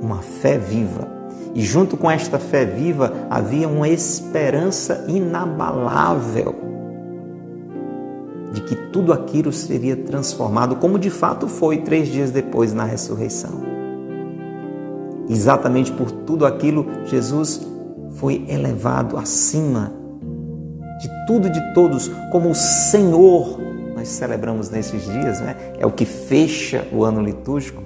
uma 0.00 0.18
fé 0.18 0.56
viva 0.56 1.08
e 1.52 1.62
junto 1.62 1.96
com 1.96 2.08
esta 2.08 2.38
fé 2.38 2.64
viva 2.64 3.12
havia 3.28 3.66
uma 3.66 3.88
esperança 3.88 5.04
inabalável 5.08 6.54
de 8.52 8.60
que 8.60 8.76
tudo 8.92 9.12
aquilo 9.12 9.52
seria 9.52 9.96
transformado, 9.96 10.76
como 10.76 10.96
de 10.96 11.10
fato 11.10 11.48
foi 11.48 11.78
três 11.78 12.06
dias 12.06 12.30
depois 12.30 12.72
na 12.72 12.84
ressurreição. 12.84 13.62
Exatamente 15.28 15.90
por 15.90 16.12
tudo 16.12 16.46
aquilo, 16.46 16.86
Jesus 17.06 17.66
foi 18.12 18.44
elevado 18.48 19.16
acima 19.16 19.92
de 21.00 21.10
tudo 21.26 21.48
e 21.48 21.50
de 21.50 21.74
todos, 21.74 22.06
como 22.30 22.50
o 22.50 22.54
Senhor. 22.54 23.69
Nós 24.00 24.08
celebramos 24.08 24.70
nesses 24.70 25.04
dias, 25.04 25.40
né? 25.40 25.74
é 25.78 25.84
o 25.84 25.90
que 25.90 26.06
fecha 26.06 26.88
o 26.90 27.04
ano 27.04 27.20
litúrgico 27.20 27.82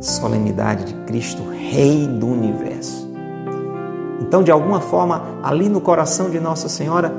solenidade 0.00 0.84
de 0.86 0.94
Cristo, 1.04 1.42
Rei 1.42 2.06
do 2.06 2.26
universo. 2.26 3.06
Então, 4.22 4.42
de 4.42 4.50
alguma 4.50 4.80
forma, 4.80 5.40
ali 5.42 5.68
no 5.68 5.78
coração 5.78 6.30
de 6.30 6.40
Nossa 6.40 6.70
Senhora, 6.70 7.12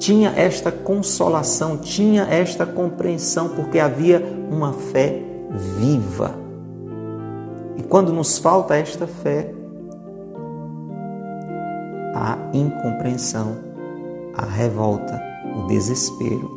tinha 0.00 0.30
esta 0.30 0.72
consolação, 0.72 1.76
tinha 1.76 2.24
esta 2.24 2.66
compreensão, 2.66 3.50
porque 3.50 3.78
havia 3.78 4.20
uma 4.50 4.72
fé 4.72 5.22
viva. 5.78 6.34
E 7.76 7.84
quando 7.84 8.12
nos 8.12 8.36
falta 8.36 8.74
esta 8.74 9.06
fé, 9.06 9.52
a 12.16 12.36
incompreensão, 12.52 13.58
a 14.36 14.44
revolta, 14.44 15.22
o 15.54 15.68
desespero 15.68 16.55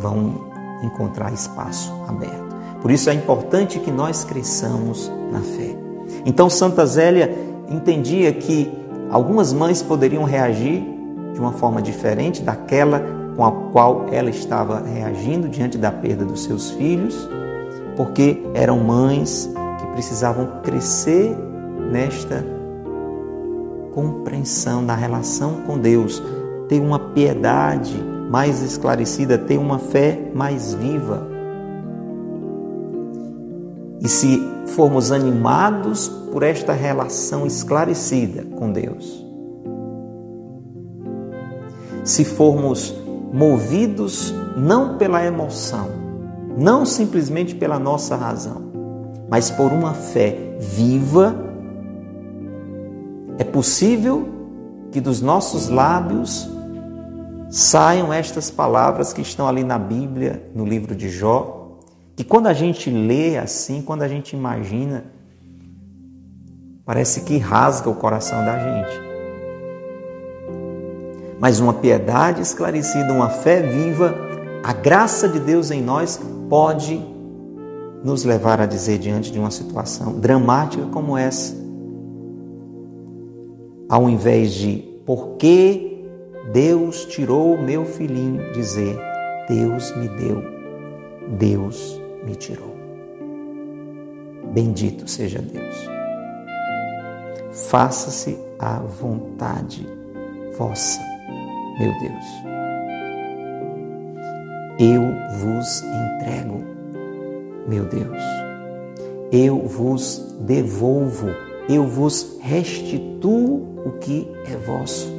vão 0.00 0.50
encontrar 0.82 1.32
espaço 1.32 1.92
aberto. 2.08 2.56
Por 2.80 2.90
isso 2.90 3.10
é 3.10 3.14
importante 3.14 3.78
que 3.78 3.90
nós 3.90 4.24
cresçamos 4.24 5.12
na 5.30 5.40
fé. 5.40 5.76
Então 6.24 6.48
Santa 6.48 6.84
Zélia 6.86 7.32
entendia 7.68 8.32
que 8.32 8.72
algumas 9.10 9.52
mães 9.52 9.82
poderiam 9.82 10.24
reagir 10.24 10.82
de 11.34 11.38
uma 11.38 11.52
forma 11.52 11.80
diferente 11.80 12.42
daquela 12.42 13.02
com 13.36 13.44
a 13.44 13.52
qual 13.70 14.06
ela 14.10 14.30
estava 14.30 14.80
reagindo 14.80 15.48
diante 15.48 15.78
da 15.78 15.92
perda 15.92 16.24
dos 16.24 16.42
seus 16.44 16.70
filhos, 16.70 17.28
porque 17.96 18.42
eram 18.54 18.78
mães 18.78 19.50
que 19.78 19.86
precisavam 19.92 20.60
crescer 20.62 21.36
nesta 21.90 22.44
compreensão 23.94 24.84
da 24.84 24.94
relação 24.94 25.62
com 25.66 25.78
Deus, 25.78 26.22
ter 26.68 26.80
uma 26.80 26.98
piedade 26.98 28.09
mais 28.30 28.62
esclarecida, 28.62 29.36
ter 29.36 29.58
uma 29.58 29.80
fé 29.80 30.30
mais 30.32 30.72
viva. 30.72 31.26
E 34.00 34.08
se 34.08 34.40
formos 34.68 35.10
animados 35.10 36.08
por 36.30 36.44
esta 36.44 36.72
relação 36.72 37.44
esclarecida 37.44 38.44
com 38.56 38.70
Deus, 38.70 39.26
se 42.04 42.24
formos 42.24 42.94
movidos 43.32 44.32
não 44.56 44.96
pela 44.96 45.24
emoção, 45.24 45.88
não 46.56 46.86
simplesmente 46.86 47.56
pela 47.56 47.80
nossa 47.80 48.14
razão, 48.14 48.62
mas 49.28 49.50
por 49.50 49.72
uma 49.72 49.92
fé 49.92 50.56
viva, 50.60 51.34
é 53.38 53.44
possível 53.44 54.28
que 54.92 55.00
dos 55.00 55.20
nossos 55.20 55.68
lábios 55.68 56.48
saiam 57.50 58.12
estas 58.12 58.48
palavras 58.48 59.12
que 59.12 59.20
estão 59.20 59.48
ali 59.48 59.64
na 59.64 59.76
Bíblia, 59.76 60.48
no 60.54 60.64
livro 60.64 60.94
de 60.94 61.08
Jó, 61.08 61.78
e 62.16 62.22
quando 62.22 62.46
a 62.46 62.52
gente 62.52 62.88
lê 62.88 63.36
assim, 63.36 63.82
quando 63.82 64.02
a 64.02 64.08
gente 64.08 64.36
imagina, 64.36 65.04
parece 66.84 67.22
que 67.22 67.38
rasga 67.38 67.90
o 67.90 67.94
coração 67.94 68.44
da 68.44 68.58
gente. 68.58 69.10
Mas 71.40 71.58
uma 71.58 71.72
piedade 71.72 72.40
esclarecida, 72.40 73.12
uma 73.12 73.30
fé 73.30 73.62
viva, 73.62 74.14
a 74.62 74.72
graça 74.72 75.28
de 75.28 75.40
Deus 75.40 75.70
em 75.70 75.82
nós 75.82 76.20
pode 76.48 77.02
nos 78.04 78.24
levar 78.24 78.60
a 78.60 78.66
dizer 78.66 78.98
diante 78.98 79.32
de 79.32 79.38
uma 79.38 79.50
situação 79.50 80.20
dramática 80.20 80.84
como 80.92 81.16
essa, 81.16 81.54
ao 83.88 84.08
invés 84.08 84.52
de 84.52 84.76
por 85.04 85.36
que 85.36 85.89
Deus 86.52 87.04
tirou 87.04 87.54
o 87.54 87.62
meu 87.62 87.84
filhinho, 87.84 88.52
dizer 88.52 88.98
Deus 89.48 89.94
me 89.96 90.08
deu, 90.08 90.42
Deus 91.38 92.00
me 92.24 92.34
tirou. 92.34 92.76
Bendito 94.52 95.08
seja 95.08 95.40
Deus. 95.40 95.76
Faça-se 97.52 98.38
a 98.58 98.78
vontade 98.78 99.86
vossa, 100.56 101.00
meu 101.78 101.92
Deus. 102.00 102.24
Eu 104.78 105.02
vos 105.38 105.82
entrego, 105.82 106.64
meu 107.68 107.84
Deus. 107.84 108.22
Eu 109.32 109.66
vos 109.66 110.36
devolvo, 110.40 111.28
eu 111.68 111.86
vos 111.86 112.38
restituo 112.40 113.84
o 113.84 113.92
que 114.00 114.30
é 114.46 114.56
vosso. 114.56 115.09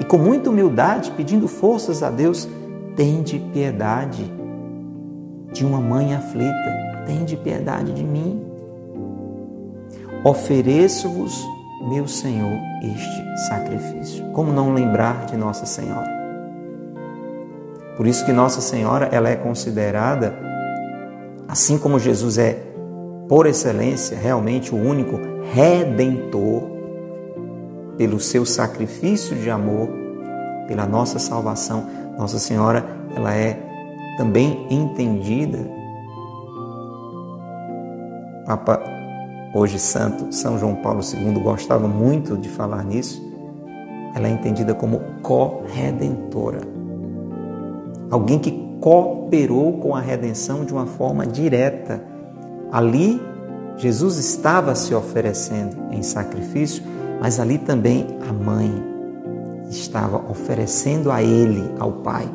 E 0.00 0.04
com 0.04 0.18
muita 0.18 0.50
humildade, 0.50 1.10
pedindo 1.12 1.46
forças 1.46 2.02
a 2.02 2.10
Deus, 2.10 2.48
tende 2.96 3.38
piedade 3.52 4.30
de 5.52 5.64
uma 5.64 5.80
mãe 5.80 6.14
aflita, 6.14 7.04
tende 7.06 7.36
piedade 7.36 7.92
de 7.92 8.02
mim. 8.02 8.44
Ofereço-vos, 10.24 11.44
meu 11.88 12.08
Senhor, 12.08 12.58
este 12.82 13.46
sacrifício. 13.48 14.24
Como 14.32 14.52
não 14.52 14.74
lembrar 14.74 15.26
de 15.26 15.36
Nossa 15.36 15.66
Senhora? 15.66 16.12
Por 17.96 18.06
isso 18.06 18.24
que 18.24 18.32
Nossa 18.32 18.60
Senhora, 18.60 19.08
ela 19.12 19.28
é 19.28 19.36
considerada, 19.36 20.34
assim 21.46 21.78
como 21.78 21.98
Jesus 21.98 22.38
é 22.38 22.58
por 23.28 23.46
excelência, 23.46 24.18
realmente 24.18 24.74
o 24.74 24.78
único 24.78 25.18
redentor 25.52 26.73
pelo 27.96 28.20
seu 28.20 28.44
sacrifício 28.44 29.36
de 29.36 29.50
amor, 29.50 29.88
pela 30.66 30.86
nossa 30.86 31.18
salvação. 31.18 31.86
Nossa 32.18 32.38
Senhora, 32.38 32.84
ela 33.14 33.34
é 33.34 33.60
também 34.16 34.66
entendida. 34.70 35.58
Papa, 38.46 38.82
hoje 39.54 39.78
santo, 39.78 40.32
São 40.32 40.58
João 40.58 40.76
Paulo 40.76 41.00
II 41.00 41.32
gostava 41.42 41.88
muito 41.88 42.36
de 42.36 42.48
falar 42.48 42.84
nisso. 42.84 43.22
Ela 44.14 44.28
é 44.28 44.30
entendida 44.30 44.74
como 44.74 45.00
corredentora. 45.22 46.60
Alguém 48.10 48.38
que 48.38 48.64
cooperou 48.84 49.78
com 49.78 49.96
a 49.96 50.00
redenção 50.00 50.64
de 50.64 50.72
uma 50.74 50.84
forma 50.84 51.26
direta. 51.26 52.04
Ali, 52.70 53.18
Jesus 53.78 54.18
estava 54.18 54.74
se 54.74 54.94
oferecendo 54.94 55.74
em 55.90 56.02
sacrifício, 56.02 56.82
mas 57.20 57.40
ali 57.40 57.58
também 57.58 58.06
a 58.28 58.32
mãe 58.32 58.70
estava 59.70 60.30
oferecendo 60.30 61.10
a 61.10 61.22
ele, 61.22 61.62
ao 61.78 61.92
Pai, 61.92 62.28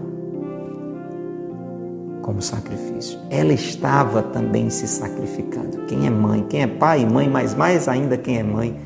como 2.21 2.41
sacrifício. 2.41 3.19
Ela 3.30 3.53
estava 3.53 4.21
também 4.21 4.69
se 4.69 4.88
sacrificando. 4.88 5.86
Quem 5.88 6.05
é 6.05 6.09
mãe, 6.09 6.45
quem 6.47 6.61
é 6.61 6.67
pai 6.67 7.01
e 7.01 7.05
mãe, 7.05 7.30
mas 7.30 7.55
mais 7.55 7.88
ainda 7.88 8.17
quem 8.17 8.38
é 8.38 8.43
mãe, 8.43 8.80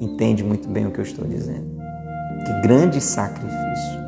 entende 0.00 0.42
muito 0.42 0.68
bem 0.68 0.86
o 0.86 0.90
que 0.90 0.98
eu 0.98 1.04
estou 1.04 1.26
dizendo. 1.26 1.78
Que 2.44 2.60
grande 2.62 3.00
sacrifício 3.00 3.98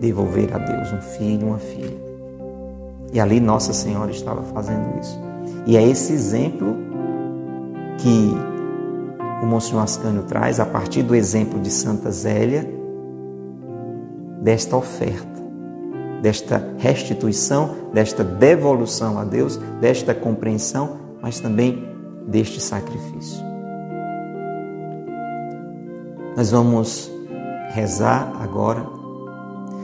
devolver 0.00 0.54
a 0.54 0.58
Deus 0.58 0.92
um 0.92 1.00
filho, 1.00 1.48
uma 1.48 1.58
filha. 1.58 1.96
E 3.12 3.20
ali 3.20 3.40
Nossa 3.40 3.72
Senhora 3.72 4.10
estava 4.10 4.42
fazendo 4.42 4.98
isso. 5.00 5.18
E 5.66 5.76
é 5.76 5.82
esse 5.82 6.12
exemplo 6.12 6.76
que 7.98 8.32
o 9.42 9.46
Monsenhor 9.46 9.82
Ascânio 9.82 10.22
traz 10.24 10.58
a 10.60 10.66
partir 10.66 11.02
do 11.02 11.14
exemplo 11.14 11.60
de 11.60 11.70
Santa 11.70 12.10
Zélia 12.10 12.68
desta 14.42 14.76
oferta, 14.76 15.42
desta 16.22 16.74
restituição, 16.78 17.74
desta 17.92 18.24
devolução 18.24 19.18
a 19.18 19.24
Deus, 19.24 19.56
desta 19.80 20.14
compreensão, 20.14 20.98
mas 21.20 21.40
também 21.40 21.86
deste 22.26 22.60
sacrifício. 22.60 23.42
Nós 26.36 26.50
vamos 26.50 27.10
rezar 27.70 28.32
agora. 28.40 28.86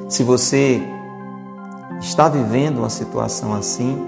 Se 0.08 0.22
você 0.22 0.80
está 2.00 2.28
vivendo 2.28 2.78
uma 2.78 2.90
situação 2.90 3.54
assim, 3.54 3.98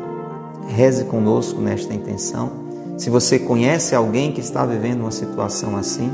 reze 0.68 1.04
conosco 1.04 1.60
nesta 1.60 1.92
intenção. 1.92 2.65
Se 2.96 3.10
você 3.10 3.38
conhece 3.38 3.94
alguém 3.94 4.32
que 4.32 4.40
está 4.40 4.64
vivendo 4.64 5.00
uma 5.00 5.10
situação 5.10 5.76
assim, 5.76 6.10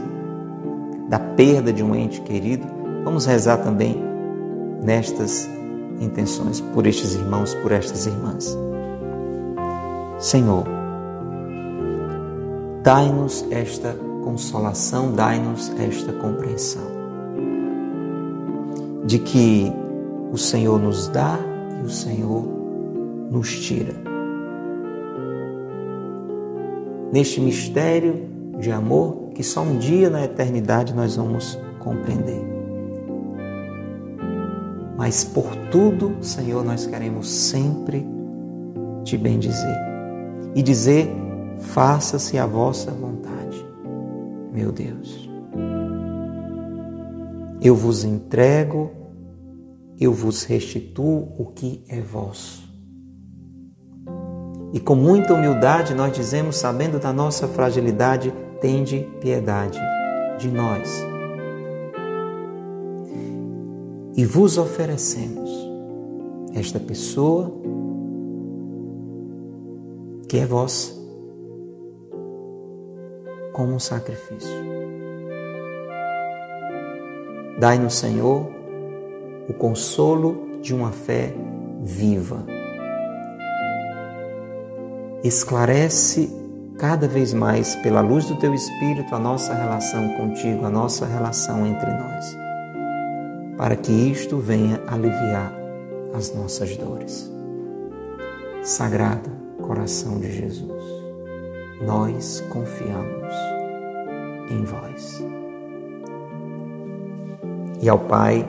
da 1.09 1.19
perda 1.19 1.73
de 1.73 1.83
um 1.83 1.95
ente 1.95 2.21
querido, 2.23 2.67
vamos 3.05 3.25
rezar 3.25 3.59
também 3.59 4.03
nestas 4.83 5.49
intenções 6.01 6.61
por 6.61 6.87
estes 6.87 7.15
irmãos, 7.15 7.55
por 7.55 7.71
estas 7.71 8.07
irmãs. 8.07 8.57
Senhor, 10.19 10.65
dai-nos 12.83 13.47
esta 13.51 13.97
consolação, 14.25 15.13
dai-nos 15.13 15.73
esta 15.79 16.13
compreensão 16.13 17.03
de 19.05 19.19
que 19.19 19.73
o 20.33 20.39
Senhor 20.39 20.81
nos 20.81 21.09
dá 21.09 21.39
e 21.81 21.87
o 21.87 21.91
Senhor 21.91 22.45
nos 23.31 23.51
tira. 23.61 24.12
Neste 27.13 27.41
mistério 27.41 28.29
de 28.59 28.73
amor 28.73 29.31
que 29.35 29.43
só 29.43 29.63
um 29.63 29.79
dia 29.79 30.09
na 30.09 30.25
eternidade 30.25 30.95
nós 30.95 31.17
vamos 31.17 31.59
compreender. 31.79 32.43
Mas 34.97 35.23
por 35.23 35.55
tudo, 35.71 36.17
Senhor, 36.23 36.65
nós 36.65 36.87
queremos 36.87 37.31
sempre 37.31 38.07
te 39.05 39.17
bendizer 39.17 39.77
e 40.55 40.63
dizer: 40.63 41.09
faça-se 41.59 42.39
a 42.39 42.47
vossa 42.47 42.91
vontade 42.91 43.13
meu 44.53 44.71
Deus. 44.71 45.29
Eu 47.61 47.75
vos 47.75 48.05
entrego, 48.05 48.91
eu 49.99 50.13
vos 50.13 50.45
restituo 50.45 51.33
o 51.39 51.47
que 51.47 51.83
é 51.89 52.01
vosso. 52.01 52.62
E 54.73 54.81
com 54.81 54.95
muita 54.95 55.35
humildade 55.35 55.95
nós 55.95 56.13
dizemos, 56.13 56.57
sabendo 56.57 56.99
da 56.99 57.13
nossa 57.13 57.47
fragilidade, 57.47 58.33
tende 58.61 59.07
piedade 59.21 59.79
de 60.39 60.49
nós. 60.49 61.05
E 64.17 64.25
vos 64.25 64.57
oferecemos 64.57 65.51
esta 66.55 66.79
pessoa 66.79 67.53
que 70.29 70.39
é 70.39 70.47
vossa 70.47 70.93
como 73.53 73.75
um 73.75 73.79
sacrifício. 73.79 74.51
Dai-nos, 77.59 77.95
Senhor, 77.95 78.49
o 79.49 79.53
consolo 79.53 80.59
de 80.63 80.75
uma 80.75 80.91
fé 80.91 81.35
viva. 81.83 82.62
Esclarece 85.23 86.31
cada 86.79 87.07
vez 87.07 87.33
mais, 87.33 87.77
pela 87.77 88.01
luz 88.01 88.27
do 88.27 88.37
Teu 88.37 88.53
Espírito, 88.55 89.15
a 89.15 89.19
nossa 89.19 89.55
relação 89.55 90.17
contigo, 90.17 90.65
a 90.65 90.71
nossa 90.71 91.07
relação 91.07 91.67
entre 91.67 91.91
nós, 91.91 92.37
para 93.57 93.77
que 93.77 93.93
isto 93.93 94.39
venha 94.39 94.81
aliviar 94.87 95.53
as 96.15 96.35
nossas 96.35 96.77
dores. 96.77 97.31
Sagrado 98.63 99.31
coração 99.63 100.19
de 100.19 100.33
Jesus 100.33 101.03
nós 101.87 102.43
confiamos 102.49 103.35
em 104.51 104.65
vós. 104.65 105.25
E 107.81 107.89
ao 107.89 107.99
Pai, 107.99 108.47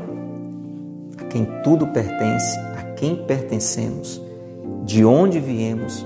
a 1.18 1.24
quem 1.26 1.46
tudo 1.64 1.88
pertence, 1.88 2.58
a 2.78 2.94
quem 2.96 3.16
pertencemos, 3.26 4.22
de 4.86 5.04
onde 5.04 5.40
viemos, 5.40 6.06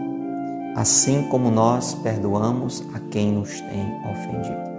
assim 0.75 1.23
como 1.29 1.51
nós 1.51 1.93
perdoamos 1.95 2.83
a 2.93 2.99
quem 2.99 3.31
nos 3.31 3.59
tem 3.61 3.85
ofendido. 4.09 4.71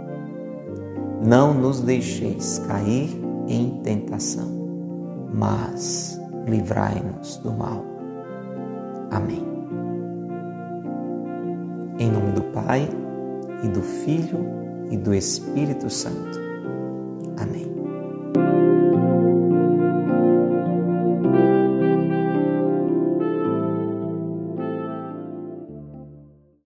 Não 1.24 1.54
nos 1.54 1.80
deixeis 1.80 2.58
cair 2.66 3.10
em 3.48 3.80
tentação, 3.82 4.50
mas 5.32 6.20
livrai-nos 6.46 7.36
do 7.38 7.52
mal. 7.52 7.84
Amém. 9.10 9.46
Em 11.98 12.10
nome 12.10 12.32
do 12.32 12.42
Pai, 12.44 12.88
e 13.62 13.68
do 13.68 13.80
Filho, 13.80 14.44
e 14.90 14.96
do 14.96 15.14
Espírito 15.14 15.88
Santo. 15.88 16.41